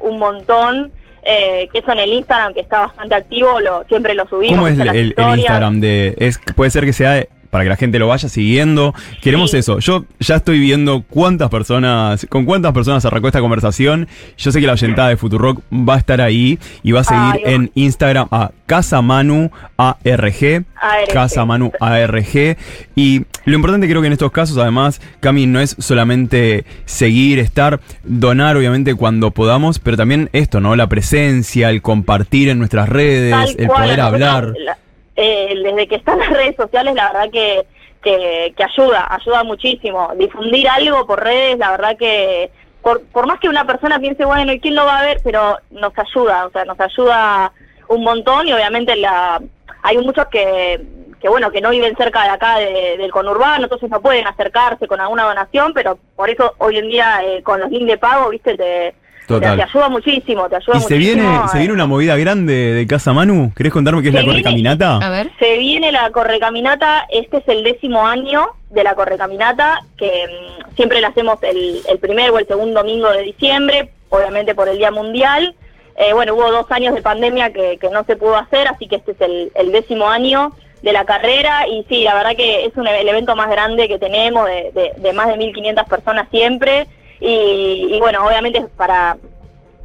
un 0.00 0.18
montón. 0.18 0.92
Eh, 1.24 1.68
que 1.72 1.78
eso 1.78 1.92
en 1.92 2.00
el 2.00 2.12
Instagram, 2.14 2.52
que 2.52 2.58
está 2.60 2.80
bastante 2.80 3.14
activo, 3.14 3.60
lo, 3.60 3.84
siempre 3.84 4.12
lo 4.14 4.26
subimos. 4.26 4.56
¿Cómo 4.56 4.66
es 4.66 4.76
el, 4.76 4.88
el-. 4.88 5.14
Instagram 5.38 5.78
de.? 5.80 6.16
Es, 6.18 6.40
puede 6.56 6.72
ser 6.72 6.84
que 6.84 6.92
sea 6.92 7.24
para 7.52 7.64
que 7.64 7.68
la 7.68 7.76
gente 7.76 7.98
lo 7.98 8.08
vaya 8.08 8.30
siguiendo. 8.30 8.94
Queremos 9.20 9.50
Sí. 9.50 9.58
eso. 9.58 9.78
Yo 9.78 10.06
ya 10.20 10.36
estoy 10.36 10.58
viendo 10.58 11.02
cuántas 11.02 11.50
personas, 11.50 12.26
con 12.30 12.46
cuántas 12.46 12.72
personas 12.72 13.04
arrancó 13.04 13.26
esta 13.26 13.40
conversación. 13.40 14.08
Yo 14.38 14.50
sé 14.52 14.58
que 14.58 14.66
la 14.66 14.72
oyentada 14.72 15.10
de 15.10 15.18
Futurock 15.18 15.60
va 15.70 15.96
a 15.96 15.98
estar 15.98 16.22
ahí 16.22 16.58
y 16.82 16.92
va 16.92 17.00
a 17.00 17.04
seguir 17.04 17.42
Ay, 17.46 17.54
en 17.54 17.70
Instagram 17.74 18.26
a 18.30 18.52
Casamanu 18.64 19.50
ARG. 19.76 20.64
ARG. 20.80 21.12
Casamanu 21.12 21.72
ARG. 21.78 22.56
Y 22.96 23.26
lo 23.44 23.54
importante 23.54 23.86
creo 23.86 24.00
que 24.00 24.06
en 24.06 24.14
estos 24.14 24.32
casos, 24.32 24.56
además, 24.56 25.02
Cami, 25.20 25.46
no 25.46 25.60
es 25.60 25.76
solamente 25.78 26.64
seguir, 26.86 27.38
estar, 27.38 27.80
donar, 28.02 28.56
obviamente, 28.56 28.94
cuando 28.94 29.30
podamos, 29.30 29.78
pero 29.78 29.98
también 29.98 30.30
esto, 30.32 30.60
¿no? 30.60 30.74
La 30.74 30.86
presencia, 30.88 31.68
el 31.68 31.82
compartir 31.82 32.48
en 32.48 32.58
nuestras 32.58 32.88
redes, 32.88 33.30
Tal 33.32 33.54
el 33.58 33.66
cual, 33.66 33.82
poder 33.82 34.00
hablar. 34.00 34.54
la- 34.64 34.78
eh, 35.16 35.54
desde 35.62 35.88
que 35.88 35.96
están 35.96 36.18
las 36.20 36.30
redes 36.30 36.56
sociales, 36.56 36.94
la 36.94 37.12
verdad 37.12 37.30
que, 37.30 37.66
que, 38.02 38.54
que 38.56 38.64
ayuda, 38.64 39.06
ayuda 39.10 39.44
muchísimo. 39.44 40.12
Difundir 40.16 40.68
algo 40.68 41.06
por 41.06 41.22
redes, 41.22 41.58
la 41.58 41.70
verdad 41.70 41.96
que, 41.96 42.50
por, 42.82 43.02
por 43.06 43.26
más 43.26 43.38
que 43.40 43.48
una 43.48 43.66
persona 43.66 43.98
piense, 44.00 44.24
bueno, 44.24 44.52
¿y 44.52 44.60
quién 44.60 44.74
lo 44.74 44.84
va 44.84 44.98
a 45.00 45.04
ver? 45.04 45.20
Pero 45.22 45.58
nos 45.70 45.92
ayuda, 45.98 46.46
o 46.46 46.50
sea, 46.50 46.64
nos 46.64 46.80
ayuda 46.80 47.52
un 47.88 48.02
montón 48.04 48.48
y 48.48 48.52
obviamente 48.52 48.96
la 48.96 49.40
hay 49.84 49.98
muchos 49.98 50.26
que, 50.26 50.80
que 51.20 51.28
bueno, 51.28 51.50
que 51.50 51.60
no 51.60 51.70
viven 51.70 51.96
cerca 51.96 52.22
de 52.22 52.28
acá 52.30 52.58
de- 52.58 52.96
del 52.98 53.10
conurbano, 53.10 53.64
entonces 53.64 53.90
no 53.90 54.00
pueden 54.00 54.26
acercarse 54.26 54.86
con 54.86 55.00
alguna 55.00 55.24
donación, 55.24 55.72
pero 55.74 55.98
por 56.16 56.30
eso 56.30 56.54
hoy 56.58 56.78
en 56.78 56.88
día 56.88 57.20
eh, 57.24 57.42
con 57.42 57.60
los 57.60 57.70
links 57.70 57.88
de 57.88 57.98
pago, 57.98 58.30
viste, 58.30 58.56
te, 58.56 58.94
te, 59.40 59.46
ayuda 59.46 59.88
muchísimo, 59.88 60.48
te 60.48 60.56
ayuda 60.56 60.76
¿Y 60.76 60.80
se 60.80 60.94
muchísimo. 60.94 61.22
viene, 61.30 61.48
se 61.48 61.58
viene 61.58 61.72
una 61.74 61.86
movida 61.86 62.16
grande 62.16 62.52
de 62.72 62.86
Casa 62.86 63.12
Manu? 63.12 63.52
¿Querés 63.56 63.72
contarme 63.72 64.02
qué 64.02 64.08
es 64.08 64.12
Se 64.14 64.18
la 64.20 64.24
viene- 64.24 64.42
correcaminata? 64.42 64.96
A 64.98 65.10
ver. 65.10 65.30
Se 65.38 65.58
viene 65.58 65.92
la 65.92 66.10
correcaminata, 66.10 67.06
este 67.10 67.38
es 67.38 67.48
el 67.48 67.62
décimo 67.64 68.06
año 68.06 68.46
de 68.70 68.84
la 68.84 68.94
correcaminata, 68.94 69.80
que 69.96 70.08
mm, 70.26 70.74
siempre 70.76 71.00
la 71.00 71.08
hacemos 71.08 71.42
el, 71.42 71.80
el 71.88 71.98
primer 71.98 72.30
o 72.30 72.38
el 72.38 72.46
segundo 72.46 72.80
domingo 72.80 73.10
de 73.10 73.22
diciembre, 73.22 73.90
obviamente 74.08 74.54
por 74.54 74.68
el 74.68 74.78
Día 74.78 74.90
Mundial. 74.90 75.54
Eh, 75.96 76.12
bueno, 76.14 76.34
hubo 76.34 76.50
dos 76.50 76.66
años 76.70 76.94
de 76.94 77.02
pandemia 77.02 77.52
que, 77.52 77.76
que 77.78 77.90
no 77.90 78.02
se 78.04 78.16
pudo 78.16 78.36
hacer, 78.36 78.66
así 78.68 78.88
que 78.88 78.96
este 78.96 79.12
es 79.12 79.20
el, 79.20 79.52
el 79.54 79.72
décimo 79.72 80.08
año 80.08 80.52
de 80.82 80.92
la 80.92 81.04
carrera 81.04 81.68
y 81.68 81.84
sí, 81.88 82.02
la 82.02 82.14
verdad 82.14 82.34
que 82.34 82.64
es 82.64 82.76
un, 82.76 82.86
el 82.88 83.08
evento 83.08 83.36
más 83.36 83.48
grande 83.50 83.86
que 83.88 83.98
tenemos, 83.98 84.46
de, 84.46 84.72
de- 84.74 84.92
de 84.96 85.12
más 85.12 85.28
de 85.28 85.34
1.500 85.36 85.84
personas 85.86 86.26
siempre. 86.30 86.86
Y, 87.22 87.94
y 87.94 88.00
bueno, 88.00 88.26
obviamente 88.26 88.58
es 88.58 88.66
para 88.76 89.16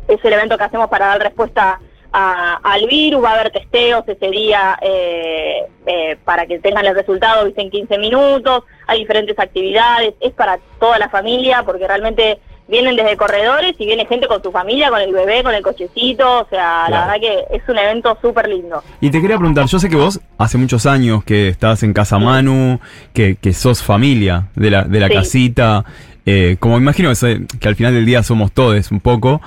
es 0.07 0.23
el 0.23 0.33
evento 0.33 0.57
que 0.57 0.63
hacemos 0.63 0.89
para 0.89 1.07
dar 1.07 1.19
respuesta 1.21 1.79
a- 2.13 2.59
al 2.63 2.87
virus, 2.87 3.21
va 3.23 3.31
a 3.31 3.33
haber 3.39 3.51
testeos 3.51 4.03
ese 4.07 4.29
día 4.31 4.77
eh, 4.81 5.63
eh, 5.85 6.17
para 6.23 6.45
que 6.47 6.59
tengan 6.59 6.85
el 6.85 6.95
resultado 6.95 7.45
¿viste? 7.45 7.61
en 7.61 7.69
15 7.69 7.97
minutos, 7.97 8.63
hay 8.87 8.99
diferentes 8.99 9.37
actividades, 9.37 10.13
es 10.21 10.31
para 10.31 10.59
toda 10.79 10.97
la 10.97 11.09
familia 11.09 11.63
porque 11.63 11.85
realmente 11.85 12.39
vienen 12.69 12.95
desde 12.95 13.15
corredores 13.17 13.73
y 13.77 13.85
viene 13.85 14.05
gente 14.05 14.27
con 14.27 14.41
su 14.41 14.51
familia, 14.51 14.89
con 14.89 14.99
el 15.01 15.13
bebé, 15.13 15.43
con 15.43 15.53
el 15.53 15.61
cochecito, 15.61 16.39
o 16.41 16.47
sea, 16.49 16.89
la 16.89 17.01
verdad 17.07 17.19
que 17.21 17.55
es 17.55 17.61
un 17.69 17.77
evento 17.77 18.17
súper 18.21 18.47
lindo. 18.49 18.81
Y 19.01 19.09
te 19.09 19.21
quería 19.21 19.37
preguntar, 19.37 19.65
yo 19.67 19.79
sé 19.79 19.89
que 19.89 19.95
vos 19.95 20.19
hace 20.37 20.57
muchos 20.57 20.85
años 20.85 21.23
que 21.23 21.47
estás 21.49 21.83
en 21.83 21.93
Casa 21.93 22.17
Manu, 22.19 22.79
que, 23.13 23.35
que 23.35 23.53
sos 23.53 23.81
familia 23.83 24.47
de 24.55 24.69
la, 24.71 24.83
de 24.83 24.99
la 24.99 25.07
Sí. 25.07 25.13
casita, 25.13 25.85
eh, 26.29 26.57
como 26.59 26.77
imagino 26.77 27.09
que, 27.09 27.15
soy- 27.15 27.47
que 27.59 27.67
al 27.67 27.75
final 27.75 27.93
del 27.95 28.05
día 28.05 28.21
somos 28.21 28.51
todos 28.51 28.91
un 28.91 28.99
poco, 28.99 29.41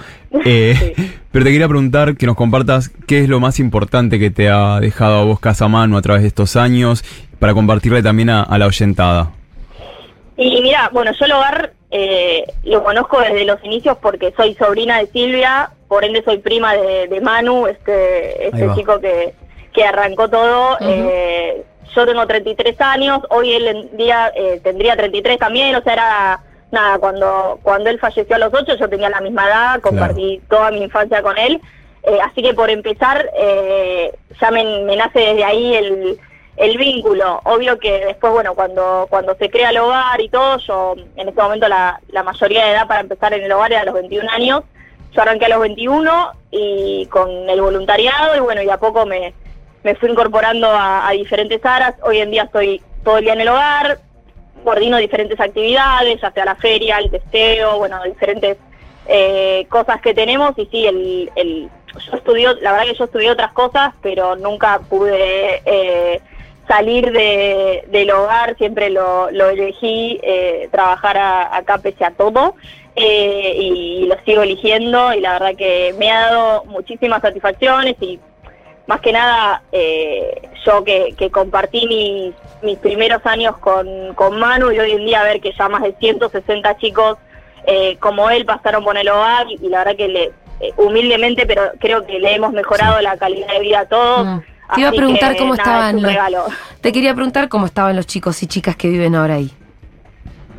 eh, 0.45 0.95
Sí. 0.97 1.13
pero 1.31 1.45
te 1.45 1.53
quería 1.53 1.69
preguntar 1.69 2.17
que 2.17 2.27
nos 2.27 2.35
compartas 2.37 2.91
qué 3.07 3.21
es 3.21 3.29
lo 3.29 3.39
más 3.39 3.61
importante 3.61 4.19
que 4.19 4.31
te 4.31 4.49
ha 4.49 4.81
dejado 4.81 5.21
a 5.21 5.25
vos 5.25 5.39
Casa 5.41 5.69
Manu 5.69 5.97
a 5.97 6.03
través 6.03 6.23
de 6.23 6.29
estos 6.29 6.57
años, 6.57 7.05
para 7.39 7.55
compartirle 7.55 8.03
también 8.03 8.31
a, 8.31 8.43
a 8.43 8.59
la 8.59 8.67
oyentada. 8.67 9.31
Y 10.37 10.61
mira, 10.63 10.89
bueno, 10.93 11.13
yo 11.19 11.27
el 11.27 11.33
hogar 11.33 11.73
eh, 11.91 12.45
lo 12.65 12.83
conozco 12.83 13.21
desde 13.21 13.45
los 13.45 13.63
inicios 13.65 13.99
porque 14.01 14.33
soy 14.37 14.55
sobrina 14.55 14.99
de 14.99 15.07
Silvia, 15.09 15.71
por 15.87 16.05
ende 16.05 16.23
soy 16.25 16.39
prima 16.39 16.73
de, 16.75 17.09
de 17.09 17.21
Manu, 17.21 17.67
este, 17.67 18.47
este 18.49 18.67
chico 18.75 18.99
que, 19.01 19.35
que 19.75 19.85
arrancó 19.85 20.29
todo. 20.31 20.77
Ujú. 20.81 20.85
Eh, 20.89 21.63
yo 21.95 22.07
tengo 22.07 22.27
33 22.27 22.81
años, 22.81 23.21
hoy 23.31 23.53
él 23.53 23.67
en 23.67 23.97
día 23.97 24.33
eh, 24.35 24.61
tendría 24.63 24.97
33 24.97 25.39
también, 25.39 25.75
o 25.75 25.83
sea, 25.83 25.93
era 25.93 26.41
nada, 26.73 26.99
cuando, 26.99 27.59
cuando 27.62 27.91
él 27.91 27.99
falleció 27.99 28.37
a 28.37 28.39
los 28.39 28.53
8 28.53 28.77
yo 28.77 28.89
tenía 28.89 29.11
la 29.11 29.21
misma 29.21 29.47
edad, 29.47 29.81
compartí 29.81 30.41
toda 30.49 30.71
mi 30.71 30.83
infancia 30.83 31.23
con 31.23 31.37
él. 31.39 31.61
Eh, 32.03 32.19
así 32.23 32.43
que 32.43 32.55
por 32.55 32.71
empezar, 32.71 33.29
eh, 33.37 34.12
ya 34.41 34.50
me, 34.50 34.65
me 34.85 34.97
nace 34.97 35.19
desde 35.21 35.45
ahí 35.45 35.75
el, 35.75 36.19
el 36.57 36.79
vínculo. 36.79 37.41
Obvio 37.45 37.79
que 37.79 38.07
después, 38.07 38.33
bueno, 38.33 38.55
cuando, 38.55 39.07
cuando 39.11 39.35
se 39.37 39.50
crea 39.50 39.71
el 39.71 39.79
hogar 39.79 40.21
y 40.21 40.29
todo, 40.29 40.59
yo 40.59 40.95
en 41.17 41.29
este 41.29 41.43
momento 41.43 41.69
la, 41.69 42.00
la 42.09 42.23
mayoría 42.23 42.65
de 42.65 42.73
edad 42.73 42.87
para 42.87 43.00
empezar 43.00 43.35
en 43.35 43.45
el 43.45 43.53
hogar 43.53 43.73
era 43.73 43.83
a 43.83 43.85
los 43.85 43.95
21 43.95 44.29
años. 44.31 44.62
Yo 45.12 45.23
arranqué 45.23 45.47
a 45.47 45.50
los 45.50 45.61
21 45.61 46.33
y 46.53 47.07
con 47.07 47.31
el 47.50 47.61
voluntariado 47.61 48.37
y 48.37 48.41
bueno, 48.41 48.62
y 48.62 48.71
a 48.71 48.79
poco 48.79 49.05
me, 49.07 49.35
me 49.83 49.95
fui 49.97 50.11
incorporando 50.11 50.69
a, 50.69 51.09
a 51.09 51.12
diferentes 51.12 51.65
áreas. 51.65 51.95
Hoy 52.03 52.19
en 52.19 52.31
día 52.31 52.45
estoy 52.45 52.81
todo 53.05 53.19
el 53.19 53.25
día 53.25 53.33
en 53.33 53.41
el 53.41 53.49
hogar, 53.49 53.99
coordino 54.64 54.97
diferentes 54.99 55.38
actividades, 55.40 56.21
ya 56.21 56.31
sea 56.33 56.45
la 56.45 56.55
feria, 56.57 56.99
el 56.99 57.11
testeo, 57.11 57.79
bueno, 57.79 58.02
diferentes 58.05 58.57
eh, 59.07 59.67
cosas 59.69 60.00
que 60.00 60.14
tenemos. 60.14 60.52
Y 60.59 60.67
sí, 60.67 60.87
el, 60.87 61.31
el, 61.37 61.69
yo 62.07 62.17
estudié, 62.17 62.49
la 62.61 62.73
verdad 62.73 62.87
que 62.87 62.95
yo 62.95 63.05
estudié 63.05 63.31
otras 63.31 63.52
cosas, 63.52 63.93
pero 64.02 64.37
nunca 64.37 64.81
pude 64.88 65.62
eh, 65.64 66.21
salir 66.69 67.11
de, 67.11 67.85
del 67.88 68.11
hogar, 68.12 68.57
siempre 68.57 68.90
lo, 68.90 69.29
elegí 69.29 70.21
eh, 70.23 70.69
trabajar 70.71 71.19
a- 71.19 71.57
acá 71.57 71.79
pese 71.79 72.05
a 72.05 72.12
todo 72.12 72.55
eh, 72.95 73.55
y 73.59 74.07
lo 74.07 74.17
sigo 74.25 74.43
eligiendo. 74.43 75.12
Y 75.14 75.21
la 75.21 75.33
verdad 75.33 75.57
que 75.57 75.95
me 75.99 76.11
ha 76.12 76.26
dado 76.31 76.64
muchísimas 76.67 77.23
satisfacciones 77.23 77.97
y 78.00 78.21
más 78.87 79.01
que 79.01 79.13
nada 79.13 79.63
eh, 79.73 80.43
yo 80.65 80.83
que, 80.85 81.15
que 81.17 81.31
compartí 81.31 81.87
mis, 81.87 82.35
mis 82.63 82.79
primeros 82.79 83.25
años 83.25 83.57
con, 83.59 84.15
con 84.15 84.39
Manu 84.39 84.71
y 84.73 84.79
hoy 84.79 84.93
en 84.93 85.07
día 85.07 85.23
ver 85.23 85.41
que 85.41 85.53
ya 85.57 85.69
más 85.69 85.83
de 85.83 85.95
160 85.99 86.77
chicos 86.79 87.19
eh, 87.67 87.97
como 88.01 88.31
él 88.31 88.45
pasaron 88.45 88.83
por 88.83 88.97
el 88.97 89.09
hogar 89.09 89.47
y, 89.51 89.69
la 89.69 89.79
verdad 89.79 89.97
que 89.97 90.09
le, 90.09 90.25
eh, 90.61 90.73
humildemente 90.77 91.47
pero 91.47 91.73
creo 91.79 92.07
que 92.07 92.19
le 92.19 92.35
hemos 92.35 92.53
mejorado 92.53 93.01
la 93.01 93.17
calidad 93.17 93.49
de 93.53 93.61
vida 93.61 93.81
a 93.81 93.87
todos. 93.87 94.43
Te 94.75 94.81
iba 94.81 94.91
a 94.91 94.93
preguntar 94.93 95.33
que, 95.33 95.39
cómo 95.39 95.55
nada, 95.55 95.63
estaban 95.63 95.97
los- 95.97 96.13
regalo. 96.13 96.45
Te 96.81 96.93
quería 96.93 97.15
preguntar 97.15 97.49
cómo 97.49 97.67
estaban 97.67 97.97
los 97.97 98.07
chicos 98.07 98.43
y 98.43 98.47
chicas 98.47 98.77
que 98.77 98.89
viven 98.89 99.15
ahora 99.15 99.35
ahí. 99.35 99.51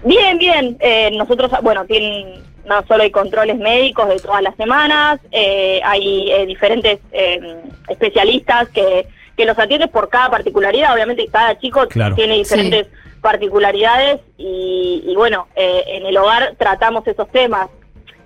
Bien, 0.03 0.37
bien. 0.37 0.77
Eh, 0.79 1.11
nosotros, 1.13 1.51
bueno, 1.61 1.85
tienen, 1.85 2.43
no 2.71 2.87
solo 2.87 3.03
hay 3.03 3.11
controles 3.11 3.57
médicos 3.57 4.07
de 4.07 4.19
todas 4.19 4.41
las 4.41 4.55
semanas, 4.55 5.19
eh, 5.31 5.81
hay 5.83 6.31
eh, 6.31 6.45
diferentes 6.45 6.99
eh, 7.11 7.61
especialistas 7.89 8.69
que, 8.69 9.07
que 9.35 9.45
los 9.45 9.57
atienden 9.59 9.89
por 9.89 10.09
cada 10.09 10.29
particularidad. 10.29 10.93
Obviamente 10.93 11.27
cada 11.31 11.59
chico 11.59 11.87
Claro. 11.87 12.15
tiene 12.15 12.35
diferentes 12.35 12.87
particularidades 13.21 14.21
y, 14.37 15.03
y 15.05 15.15
bueno, 15.15 15.47
eh, 15.55 15.83
en 15.87 16.05
el 16.05 16.15
hogar 16.17 16.55
tratamos 16.57 17.05
esos 17.07 17.29
temas. 17.31 17.67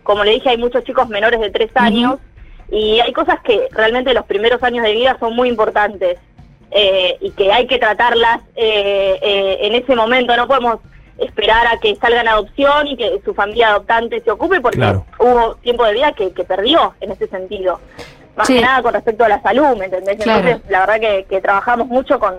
Como 0.03 0.23
le 0.23 0.31
dije, 0.31 0.49
hay 0.49 0.57
muchos 0.57 0.83
chicos 0.83 1.09
menores 1.09 1.39
de 1.39 1.49
tres 1.49 1.71
años 1.75 2.19
y 2.71 2.99
hay 2.99 3.11
cosas 3.13 3.39
que 3.41 3.67
realmente 3.71 4.13
los 4.13 4.25
primeros 4.25 4.61
años 4.63 4.83
de 4.85 4.93
vida 4.93 5.17
son 5.19 5.35
muy 5.35 5.49
importantes 5.49 6.19
eh, 6.71 7.17
y 7.21 7.31
que 7.31 7.51
hay 7.51 7.65
que 7.67 7.79
tratarlas 7.79 8.41
eh, 8.55 9.17
eh, 9.21 9.57
en 9.61 9.75
ese 9.75 9.95
momento. 9.95 10.35
No 10.37 10.47
podemos 10.47 10.79
esperar 11.17 11.65
a 11.67 11.77
que 11.79 11.95
salgan 11.95 12.27
a 12.27 12.31
adopción 12.33 12.87
y 12.87 12.97
que 12.97 13.21
su 13.23 13.33
familia 13.33 13.69
adoptante 13.69 14.21
se 14.21 14.31
ocupe 14.31 14.59
porque 14.61 14.77
Claro. 14.79 15.05
hubo 15.19 15.55
tiempo 15.55 15.85
de 15.85 15.93
vida 15.93 16.11
que, 16.13 16.31
que 16.33 16.43
perdió 16.43 16.93
en 17.01 17.11
ese 17.11 17.27
sentido. 17.27 17.79
Más 18.35 18.47
Sí. 18.47 18.55
que 18.55 18.61
nada 18.61 18.81
con 18.81 18.93
respecto 18.93 19.23
a 19.23 19.29
la 19.29 19.41
salud, 19.41 19.77
¿me 19.77 19.85
entendés? 19.85 20.17
Claro. 20.21 20.45
Entonces, 20.47 20.69
la 20.69 20.79
verdad 20.81 20.99
que, 20.99 21.25
que 21.29 21.39
trabajamos 21.41 21.87
mucho 21.87 22.19
con, 22.19 22.35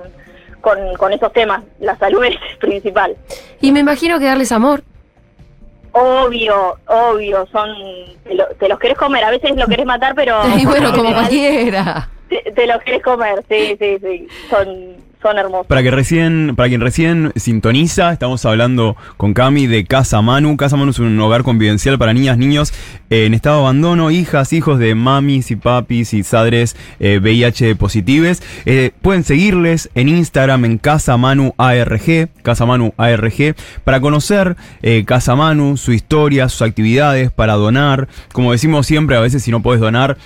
con, 0.61 0.79
con 0.99 1.13
esos 1.13 1.33
temas. 1.33 1.65
La 1.81 1.97
salud 1.97 2.23
es 2.25 2.37
principal. 2.61 3.17
Y 3.63 3.73
me 3.73 3.81
imagino 3.81 4.19
que 4.19 4.27
darles 4.27 4.53
amor. 4.53 4.83
Obvio, 5.93 6.77
obvio, 6.87 7.47
son 7.51 7.71
te, 8.25 8.35
lo- 8.35 8.49
te 8.59 8.69
los 8.69 8.79
querés 8.79 8.99
comer, 8.99 9.25
a 9.25 9.31
veces 9.31 9.57
lo 9.57 9.67
querés 9.67 9.87
matar, 9.87 10.15
pero 10.15 10.39
y 10.59 10.67
bueno, 10.67 10.93
como 10.95 11.09
en 11.09 11.15
cualquiera. 11.15 12.11
te, 12.29 12.53
te 12.53 12.67
los 12.67 12.83
querés 12.83 13.03
comer, 13.03 13.43
sí, 13.49 13.77
sí, 13.81 13.97
sí, 14.03 14.29
son, 14.51 14.97
son 15.23 15.39
hermosos. 15.39 15.67
Para 15.67 15.83
que 15.83 15.91
recién, 15.91 16.55
para 16.57 16.69
quien 16.69 16.81
recién 16.81 17.33
sintoniza, 17.37 18.13
estamos 18.13 18.45
hablando 18.45 18.97
con 19.17 19.35
Cami 19.35 19.67
de 19.67 19.85
Casa 19.85 20.23
Manu. 20.23 20.57
Casa 20.57 20.77
Manu 20.77 20.91
es 20.91 20.99
un 20.99 21.19
hogar 21.21 21.43
convivencial 21.43 21.99
para 21.99 22.13
niñas, 22.13 22.39
niños 22.39 22.73
eh, 23.11 23.27
en 23.27 23.35
estado 23.35 23.57
de 23.57 23.63
abandono, 23.63 24.11
hijas, 24.11 24.53
hijos 24.53 24.79
de 24.79 24.95
mamis 24.95 25.51
y 25.51 25.57
papis 25.57 26.15
y 26.15 26.23
sadres 26.23 26.77
eh, 27.01 27.19
VIH 27.21 27.77
positives. 27.77 28.43
Eh, 28.65 28.93
pueden 29.03 29.25
seguirles 29.25 29.91
en 29.95 30.09
Instagram 30.09 30.65
en 30.65 30.79
Casa 30.79 31.17
Manu 31.17 31.55
ARG, 31.59 32.29
Casa 32.43 32.67
Manu 32.67 32.95
ARG, 32.97 33.55
para 33.85 34.01
conocer 34.01 34.57
eh, 34.83 35.05
Casa 35.07 35.35
Manu, 35.35 35.77
su 35.77 35.93
historia, 35.93 36.49
sus 36.49 36.63
actividades, 36.63 37.31
para 37.31 37.55
donar. 37.55 38.09
Como 38.33 38.53
decimos 38.53 38.87
siempre, 38.87 39.17
a 39.17 39.21
veces 39.21 39.43
si 39.43 39.51
no 39.51 39.63
puedes 39.63 39.81
donar, 39.81 40.17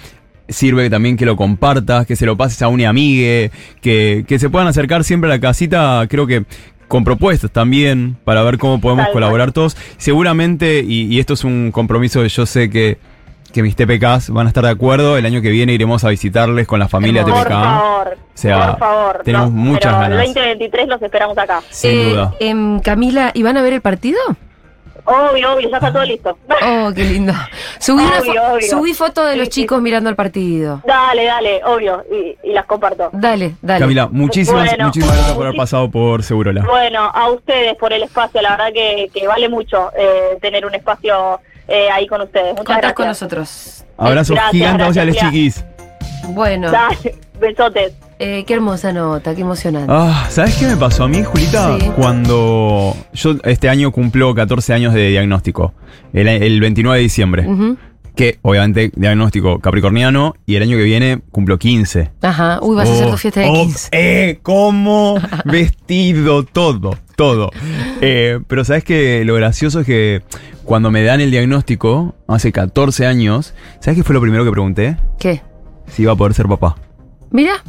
sirve 0.52 0.90
también 0.90 1.16
que 1.16 1.25
lo 1.26 1.37
compartas, 1.37 2.07
que 2.07 2.16
se 2.16 2.26
lo 2.26 2.37
pases 2.37 2.61
a 2.62 2.69
una 2.69 2.88
amigue, 2.88 3.50
que, 3.80 4.25
que 4.26 4.38
se 4.38 4.50
puedan 4.50 4.69
acercar 4.69 5.04
siempre 5.04 5.30
a 5.30 5.35
la 5.35 5.40
casita, 5.40 6.04
creo 6.09 6.26
que 6.26 6.45
con 6.88 7.04
propuestas 7.04 7.50
también, 7.52 8.16
para 8.25 8.42
ver 8.42 8.59
cómo 8.59 8.80
podemos 8.80 9.04
Tal 9.04 9.12
cual. 9.12 9.23
colaborar 9.23 9.52
todos. 9.52 9.76
Seguramente, 9.97 10.80
y, 10.87 11.02
y 11.07 11.21
esto 11.21 11.35
es 11.35 11.45
un 11.45 11.71
compromiso 11.73 12.21
que 12.23 12.28
yo 12.28 12.47
sé 12.47 12.69
que, 12.69 12.99
que 13.52 13.62
mis 13.62 13.76
TPKs 13.76 14.30
van 14.30 14.47
a 14.47 14.49
estar 14.50 14.64
de 14.64 14.71
acuerdo, 14.71 15.16
el 15.16 15.25
año 15.25 15.40
que 15.40 15.50
viene 15.50 15.73
iremos 15.73 16.02
a 16.04 16.09
visitarles 16.09 16.66
con 16.66 16.80
la 16.80 16.88
familia. 16.88 17.23
Por 17.23 17.33
TPK. 17.33 17.49
favor, 17.49 18.19
sea, 18.35 18.71
por 18.73 18.78
favor. 18.80 19.21
tenemos 19.25 19.50
muchas 19.52 19.92
pero 19.95 19.99
ganas. 20.16 20.19
El 20.21 20.35
2023 20.35 20.88
los 20.88 21.00
esperamos 21.02 21.38
acá. 21.38 21.62
Sin 21.71 21.90
Eh, 21.92 22.04
duda. 22.11 22.35
em, 22.40 22.80
Camila, 22.80 23.30
¿y 23.35 23.42
van 23.45 23.57
a 23.57 23.62
ver 23.62 23.73
el 23.75 23.80
partido? 23.83 24.19
Obvio, 25.11 25.52
obvio, 25.55 25.69
ya 25.71 25.76
está 25.76 25.93
todo 25.93 26.05
listo. 26.05 26.38
Oh, 26.67 26.90
qué 26.95 27.05
lindo. 27.12 27.33
Subí, 27.79 28.02
una 28.05 28.21
fo- 28.21 28.52
Obvio, 28.52 28.69
subí 28.69 28.95
foto 28.95 29.25
de 29.25 29.33
Sí, 29.33 29.38
los 29.38 29.49
sí. 29.49 29.52
chicos 29.62 29.83
mirando 29.83 30.09
el 30.11 30.17
partido. 30.17 30.83
Dale, 30.87 31.25
dale, 31.25 31.61
obvio, 31.64 32.05
y, 32.12 32.37
y 32.49 32.52
las 32.52 32.64
comparto. 32.67 33.11
Dale, 33.12 33.57
dale. 33.61 33.81
Camila, 33.81 34.07
muchísimas, 34.11 34.67
Bueno, 34.69 34.85
muchísimas 34.87 35.14
gracias 35.17 35.37
por 35.37 35.47
haber 35.47 35.57
pasado 35.57 35.90
por 35.90 36.23
Segurola. 36.23 36.64
Bueno, 36.64 37.11
a 37.12 37.31
ustedes 37.31 37.75
por 37.76 37.93
el 37.93 38.02
espacio, 38.02 38.40
la 38.43 38.50
verdad 38.50 38.73
que, 38.73 39.11
que 39.12 39.26
vale 39.26 39.49
mucho 39.49 39.90
eh, 39.97 40.38
tener 40.40 40.64
un 40.64 40.75
espacio 40.75 41.40
eh, 41.69 41.88
ahí 41.90 42.07
con 42.07 42.21
ustedes. 42.21 42.50
Muchas 42.50 42.64
Contás 42.67 42.76
gracias. 42.81 42.95
con 42.95 43.07
nosotros. 43.07 43.85
Abrazos 43.97 44.35
Gracias, 44.37 44.52
gigantes 44.52 44.83
a 44.83 44.87
los 44.87 45.14
gracias, 45.14 45.25
chiquis. 45.25 45.64
Bueno, 46.29 46.71
Dale, 46.71 47.14
besotes. 47.38 47.93
Eh, 48.23 48.45
qué 48.47 48.53
hermosa 48.53 48.93
nota, 48.93 49.35
qué 49.35 49.41
emocionante. 49.41 49.91
Ah, 49.91 50.27
¿sabes 50.29 50.55
qué 50.57 50.67
me 50.67 50.77
pasó 50.77 51.05
a 51.05 51.09
mí, 51.09 51.25
Julita? 51.25 51.79
Sí. 51.81 51.91
Cuando 51.97 52.95
yo 53.15 53.37
este 53.45 53.71
año 53.71 53.93
cumplo 53.93 54.35
14 54.35 54.75
años 54.75 54.93
de 54.93 55.09
diagnóstico, 55.09 55.73
el, 56.12 56.29
el 56.29 56.61
29 56.61 56.99
de 56.99 57.03
diciembre, 57.03 57.49
que 58.15 58.39
obviamente 58.43 58.93
diagnóstico 58.95 59.59
capricorniano 59.61 60.35
y 60.45 60.57
el 60.57 60.65
año 60.65 60.77
que 60.77 60.83
viene 60.83 61.23
cumplo 61.31 61.59
15. 61.59 62.11
Ajá. 62.21 62.59
Uy, 62.61 62.77
vas 62.77 62.91
a 62.91 62.93
hacer 62.93 63.11
tu 63.11 63.17
fiesta 63.17 63.41
de 63.41 63.49
oh, 63.49 63.55
15. 63.55 63.89
Eh, 63.93 64.39
como 64.43 65.15
vestido, 65.47 66.43
todo, 66.43 66.99
todo. 67.17 67.49
Eh, 68.03 68.39
pero 68.47 68.67
sabes 68.67 68.85
que 68.85 69.25
lo 69.25 69.35
gracioso 69.35 69.81
es 69.81 69.87
que 69.87 70.21
cuando 70.65 70.91
me 70.91 71.03
dan 71.03 71.23
el 71.23 71.31
diagnóstico, 71.31 72.15
hace 72.29 72.53
14 72.53 73.07
años, 73.07 73.55
¿sabes 73.81 73.97
qué 73.97 74.05
fue 74.05 74.12
lo 74.12 74.21
primero 74.21 74.45
que 74.45 74.50
pregunté? 74.50 74.99
¿Qué? 75.19 75.41
Si 75.87 76.03
iba 76.03 76.12
a 76.12 76.17
poder 76.17 76.35
ser 76.35 76.49
papá. 76.49 76.77
Mira. 77.31 77.65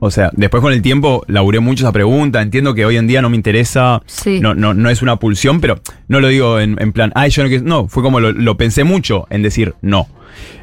O 0.00 0.10
sea, 0.10 0.30
después 0.34 0.60
con 0.62 0.72
el 0.72 0.80
tiempo 0.82 1.24
laburé 1.26 1.60
mucho 1.60 1.84
esa 1.84 1.92
pregunta. 1.92 2.40
Entiendo 2.40 2.74
que 2.74 2.84
hoy 2.84 2.96
en 2.96 3.06
día 3.06 3.20
no 3.22 3.30
me 3.30 3.36
interesa. 3.36 4.02
Sí. 4.06 4.38
No, 4.40 4.54
no, 4.54 4.72
no 4.74 4.90
es 4.90 5.02
una 5.02 5.16
pulsión, 5.16 5.60
pero 5.60 5.80
no 6.06 6.20
lo 6.20 6.28
digo 6.28 6.60
en, 6.60 6.80
en 6.80 6.92
plan, 6.92 7.10
ay, 7.14 7.30
yo 7.30 7.42
no 7.42 7.48
quiero. 7.48 7.64
No, 7.64 7.88
fue 7.88 8.02
como 8.02 8.20
lo, 8.20 8.32
lo 8.32 8.56
pensé 8.56 8.84
mucho 8.84 9.26
en 9.30 9.42
decir 9.42 9.74
no. 9.82 10.06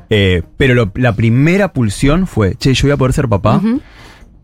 Eh, 0.09 0.43
pero 0.57 0.73
lo- 0.73 0.91
la 0.95 1.15
primera 1.15 1.73
pulsión 1.73 2.27
fue, 2.27 2.55
che, 2.55 2.73
yo 2.73 2.83
voy 2.83 2.91
a 2.91 2.97
poder 2.97 3.13
ser 3.13 3.27
papá. 3.27 3.61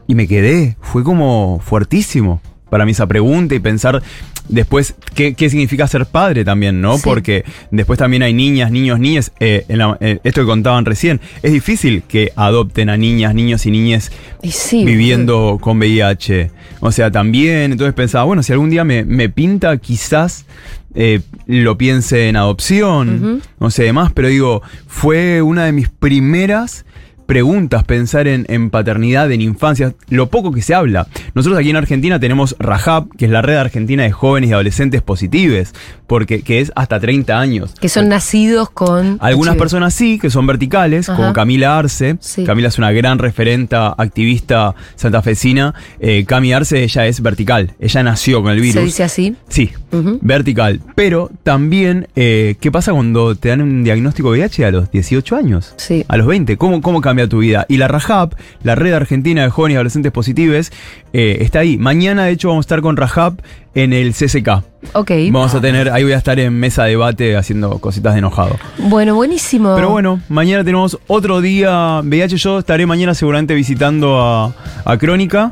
Y 0.08 0.16
me 0.16 0.28
quedé. 0.28 0.76
Fue 0.82 1.04
como 1.04 1.62
fuertísimo 1.64 2.42
para 2.70 2.86
mí 2.86 2.92
esa 2.92 3.06
pregunta 3.08 3.54
y 3.56 3.60
pensar 3.60 4.02
después 4.50 4.96
qué, 5.16 5.34
qué 5.34 5.50
significa 5.50 5.88
ser 5.88 6.06
padre 6.06 6.44
también, 6.46 6.82
¿no? 6.82 6.98
Sí. 6.98 7.02
Porque 7.04 7.44
después 7.72 7.98
también 8.00 8.24
hay 8.24 8.34
niñas, 8.34 8.72
niños, 8.72 9.00
niñas. 9.00 9.32
eh, 9.40 9.66
en 9.70 9.78
la- 9.78 9.98
eh, 10.02 10.20
esto 10.24 10.42
que 10.42 10.48
contaban 10.48 10.86
recién, 10.86 11.20
es 11.44 11.52
difícil 11.52 12.04
que 12.08 12.32
adopten 12.36 12.90
a 12.90 12.98
niñas, 12.98 13.34
niños 13.36 13.66
y 13.66 13.72
niñas 13.72 14.12
Y 14.44 14.52
sí. 14.52 14.84
viviendo 14.86 15.58
con 15.62 15.78
VIH. 15.80 16.52
O 16.80 16.92
sea, 16.92 17.12
también, 17.12 17.72
entonces 17.72 17.94
pensaba, 17.94 18.24
bueno, 18.26 18.42
si 18.44 18.52
algún 18.54 18.70
día 18.72 18.84
me, 18.84 19.06
me 19.06 19.30
pinta, 19.30 19.78
quizás 19.78 20.46
eh, 20.96 21.22
lo 21.46 21.78
piense 21.78 22.28
en 22.28 22.36
adopción, 22.36 23.42
no 23.60 23.70
sé, 23.72 23.84
demás, 23.84 24.12
pero 24.14 24.28
digo, 24.28 24.62
fue 24.88 25.42
una 25.42 25.66
de 25.66 25.72
mis 25.72 25.88
primeras 25.90 26.86
preguntas 27.32 27.86
pensar 27.86 28.28
en, 28.28 28.46
en 28.50 28.70
paternidad, 28.70 29.32
en 29.32 29.40
infancia, 29.40 29.94
lo 30.10 30.28
poco 30.28 30.52
que 30.52 30.62
se 30.62 30.74
habla. 30.74 31.08
Nosotros 31.34 31.58
aquí 31.58 31.70
en 31.70 31.78
Argentina 31.78 32.20
tenemos 32.20 32.58
Rajab, 32.60 33.08
que 33.16 33.24
es 33.24 33.32
la 33.32 33.42
red 33.42 33.56
argentina 33.56 34.04
de 34.04 34.12
jóvenes 34.12 34.50
y 34.50 34.54
adolescentes 34.54 35.02
positives, 35.02 35.74
porque 36.08 36.42
que 36.42 36.60
es 36.60 36.74
hasta 36.76 37.00
30 37.00 37.40
años. 37.40 37.74
Que 37.80 37.88
son 37.88 38.10
nacidos 38.10 38.70
con. 38.70 39.18
Algunas 39.22 39.54
HIV. 39.54 39.60
personas 39.60 39.94
sí, 39.94 40.20
que 40.20 40.30
son 40.30 40.46
verticales, 40.46 41.08
Ajá. 41.08 41.16
como 41.16 41.32
Camila 41.32 41.78
Arce. 41.78 42.18
Sí. 42.20 42.44
Camila 42.44 42.68
es 42.68 42.78
una 42.78 42.92
gran 42.92 43.18
referenta, 43.18 43.96
activista 43.98 44.76
santafesina. 44.98 45.74
Eh, 46.02 46.26
Cami 46.26 46.52
Arce, 46.52 46.84
ella 46.84 47.08
es 47.08 47.22
vertical. 47.22 47.76
Ella 47.80 48.04
nació 48.04 48.44
con 48.44 48.52
el 48.52 48.60
virus. 48.60 48.74
Se 48.74 48.84
dice 48.84 49.04
así. 49.06 49.38
Sí, 49.48 49.72
vertical. 50.20 50.82
Pero 50.96 51.32
también, 51.44 52.10
eh, 52.18 52.58
¿qué 52.60 52.74
pasa 52.74 52.92
cuando 52.92 53.36
te 53.36 53.48
dan 53.48 53.62
un 53.62 53.86
diagnóstico 53.86 54.34
de 54.34 54.40
VIH 54.40 54.66
a 54.66 54.72
los 54.72 54.92
18 54.92 55.38
años? 55.38 55.74
Sí. 55.78 56.04
A 56.10 56.18
los 56.18 56.28
20. 56.28 56.58
¿Cómo, 56.58 56.82
cómo 56.82 57.00
cambia 57.00 57.21
tu 57.28 57.40
vida? 57.40 57.66
Y 57.70 57.78
la 57.78 57.88
Rajab, 57.88 58.36
la 58.64 58.76
red 58.76 58.94
argentina 58.94 59.44
de 59.44 59.50
jóvenes 59.50 59.74
y 59.74 59.78
adolescentes 59.78 60.12
positivos, 60.12 60.72
eh, 61.14 61.38
está 61.42 61.60
ahí. 61.60 61.78
Mañana, 61.78 62.26
de 62.26 62.32
hecho, 62.32 62.50
vamos 62.50 62.64
a 62.64 62.68
estar 62.68 62.82
con 62.82 62.98
Rajab 62.98 63.36
en 63.76 63.94
el 63.94 64.14
CCK. 64.14 64.64
Ok. 64.94 65.12
Vamos 65.32 65.54
a 65.56 65.62
tener, 65.62 65.90
ahí 65.90 66.04
voy 66.04 66.14
a 66.14 66.18
estar 66.18 66.40
en 66.40 66.54
mesa 66.54 66.84
de 66.84 66.92
debate 66.92 67.38
haciendo 67.38 67.80
cositas 67.80 68.14
de 68.14 68.20
enojado. 68.20 68.58
Bueno, 68.78 69.16
buenísimo. 69.16 69.74
Pero 69.76 69.90
bueno, 69.90 70.20
mañana 70.30 70.64
tenemos 70.64 70.98
otro 71.08 71.42
día 71.42 72.02
VIH. 72.04 72.38
Yo 72.38 72.60
estaré 72.60 72.86
mañana 72.86 73.14
seguramente 73.14 73.54
visitando 73.54 74.22
a, 74.22 74.54
a 74.86 74.98
Crónica 74.98 75.52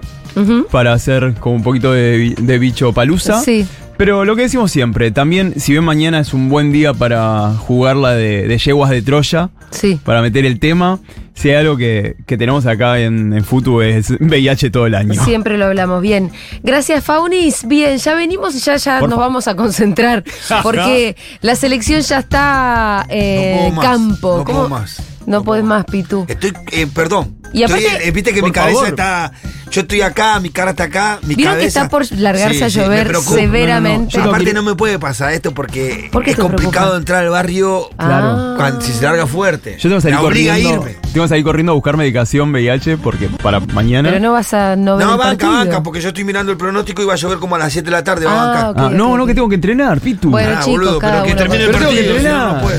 para 0.71 0.93
hacer 0.93 1.33
como 1.39 1.55
un 1.55 1.63
poquito 1.63 1.91
de, 1.91 2.33
de 2.37 2.59
bicho 2.59 2.93
palusa. 2.93 3.41
Sí. 3.41 3.65
Pero 3.99 4.23
lo 4.23 4.37
que 4.37 4.43
decimos 4.43 4.71
siempre, 4.71 5.11
también 5.11 5.59
si 5.59 5.73
bien 5.73 5.83
mañana 5.83 6.21
es 6.21 6.33
un 6.33 6.47
buen 6.47 6.71
día 6.71 6.93
para 6.93 7.49
jugar 7.55 7.97
la 7.97 8.11
de, 8.13 8.47
de 8.47 8.57
yeguas 8.57 8.89
de 8.91 9.01
Troya, 9.01 9.49
Sí. 9.71 9.99
para 10.05 10.21
meter 10.21 10.45
el 10.45 10.57
tema, 10.57 10.99
si 11.33 11.49
hay 11.49 11.57
algo 11.57 11.75
que, 11.75 12.15
que 12.25 12.37
tenemos 12.37 12.65
acá 12.65 12.97
en, 13.01 13.33
en 13.33 13.43
Futu 13.43 13.81
es 13.81 14.09
VIH 14.21 14.69
todo 14.71 14.85
el 14.87 14.95
año. 14.95 15.21
Siempre 15.25 15.57
lo 15.57 15.65
hablamos 15.65 16.01
bien. 16.01 16.31
Gracias, 16.63 17.03
Faunis. 17.03 17.67
Bien, 17.67 17.97
ya 17.97 18.15
venimos 18.15 18.55
y 18.55 18.59
ya, 18.59 18.77
ya 18.77 18.99
Por 19.01 19.09
nos 19.09 19.17
fa- 19.19 19.25
vamos 19.25 19.47
a 19.49 19.55
concentrar. 19.57 20.23
Porque 20.63 21.17
la 21.41 21.57
selección 21.57 21.99
ya 21.99 22.19
está 22.19 23.05
eh, 23.09 23.51
No 23.55 23.59
puedo 23.59 23.75
más, 23.75 23.85
campo. 23.85 24.37
no 24.37 24.43
¿Cómo? 24.45 24.57
puedo 24.59 24.69
más. 24.69 25.01
No 25.25 25.43
podés 25.43 25.63
más, 25.65 25.83
Pitu. 25.85 26.25
Estoy, 26.27 26.53
eh, 26.71 26.87
perdón. 26.87 27.35
Y 27.53 27.63
aparte- 27.63 27.85
Estoy, 27.85 28.07
eh, 28.07 28.11
viste 28.11 28.33
que 28.33 28.41
mi 28.41 28.51
cabeza 28.51 28.75
favor. 28.79 28.89
está. 28.89 29.31
Yo 29.71 29.81
estoy 29.81 30.01
acá, 30.01 30.39
mi 30.39 30.49
cara 30.49 30.71
está 30.71 30.85
acá, 30.85 31.19
mi 31.21 31.35
¿Vieron 31.35 31.53
que 31.55 31.59
cabeza. 31.59 31.79
está 31.81 31.89
por 31.89 32.11
largarse 32.17 32.63
a 32.63 32.67
llover 32.69 33.15
severamente? 33.17 34.17
No, 34.17 34.23
no, 34.23 34.25
no. 34.25 34.35
Aparte 34.35 34.53
no 34.53 34.63
me 34.63 34.73
puede 34.75 34.97
pasar 34.97 35.31
esto 35.33 35.51
porque 35.53 36.09
¿Por 36.11 36.27
es 36.27 36.35
complicado 36.35 36.71
preocupa? 36.87 36.97
entrar 36.97 37.23
al 37.23 37.29
barrio 37.29 37.89
Claro. 37.97 38.27
Ah. 38.31 38.53
cuando, 38.57 38.81
si 38.81 38.93
se 38.93 39.03
larga 39.03 39.27
fuerte. 39.27 39.73
Yo 39.77 39.83
tengo 39.89 39.97
que 39.97 40.01
salir 40.01 40.17
corriendo. 40.17 40.53
a 40.53 40.59
irme. 40.59 40.97
Tengo 41.13 41.25
que 41.25 41.29
salir 41.29 41.43
corriendo 41.43 41.71
a 41.71 41.75
buscar 41.75 41.97
medicación 41.97 42.51
VIH 42.51 42.97
porque 42.97 43.29
para 43.43 43.59
mañana. 43.59 44.09
Pero 44.09 44.21
no 44.21 44.31
vas 44.33 44.53
a 44.55 44.75
no 44.75 44.97
ver 44.97 45.05
No, 45.05 45.17
banca, 45.17 45.47
banca, 45.47 45.83
porque 45.83 46.01
yo 46.01 46.07
estoy 46.09 46.23
mirando 46.23 46.51
el 46.51 46.57
pronóstico 46.57 47.03
y 47.03 47.05
va 47.05 47.13
a 47.13 47.17
llover 47.17 47.37
como 47.37 47.55
a 47.55 47.59
las 47.59 47.71
7 47.71 47.85
de 47.85 47.91
la 47.91 48.03
tarde, 48.03 48.25
va 48.25 48.31
a 48.31 48.35
Ah, 48.41 48.47
bancar. 48.47 48.69
ok. 48.71 48.77
Ah, 48.79 48.89
no, 48.97 49.17
no, 49.17 49.25
que 49.27 49.35
tengo 49.35 49.49
que 49.49 49.55
entrenar, 49.55 49.99
Pitu. 50.01 50.31
Bueno, 50.31 50.49
Ah, 50.57 50.61
chicos, 50.63 50.79
boludo, 50.79 50.99
cada 50.99 51.13
pero 51.21 51.25
que 51.25 51.35
termine 51.35 51.63
el 51.65 51.71
que 51.71 51.77
partido, 51.77 52.13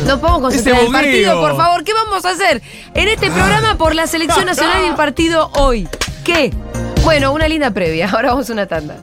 no, 0.06 0.20
podemos 0.20 0.54
Ese 0.54 0.70
concentrar 0.70 0.80
el 0.84 0.92
partido, 0.92 1.40
por 1.40 1.56
favor. 1.56 1.84
¿Qué 1.84 1.92
vamos 1.94 2.24
a 2.24 2.30
hacer 2.30 2.60
en 2.94 3.08
este 3.08 3.30
programa 3.30 3.76
por 3.78 3.94
la 3.94 4.06
selección 4.08 4.44
nacional 4.46 4.82
y 4.84 4.88
el 4.88 4.96
partido 4.96 5.50
hoy? 5.54 5.88
¿Qué? 6.24 6.52
Bueno, 7.02 7.32
una 7.32 7.48
linda 7.48 7.70
previa. 7.70 8.08
Ahora 8.12 8.30
vamos 8.30 8.50
a 8.50 8.52
una 8.52 8.66
tanda. 8.66 8.96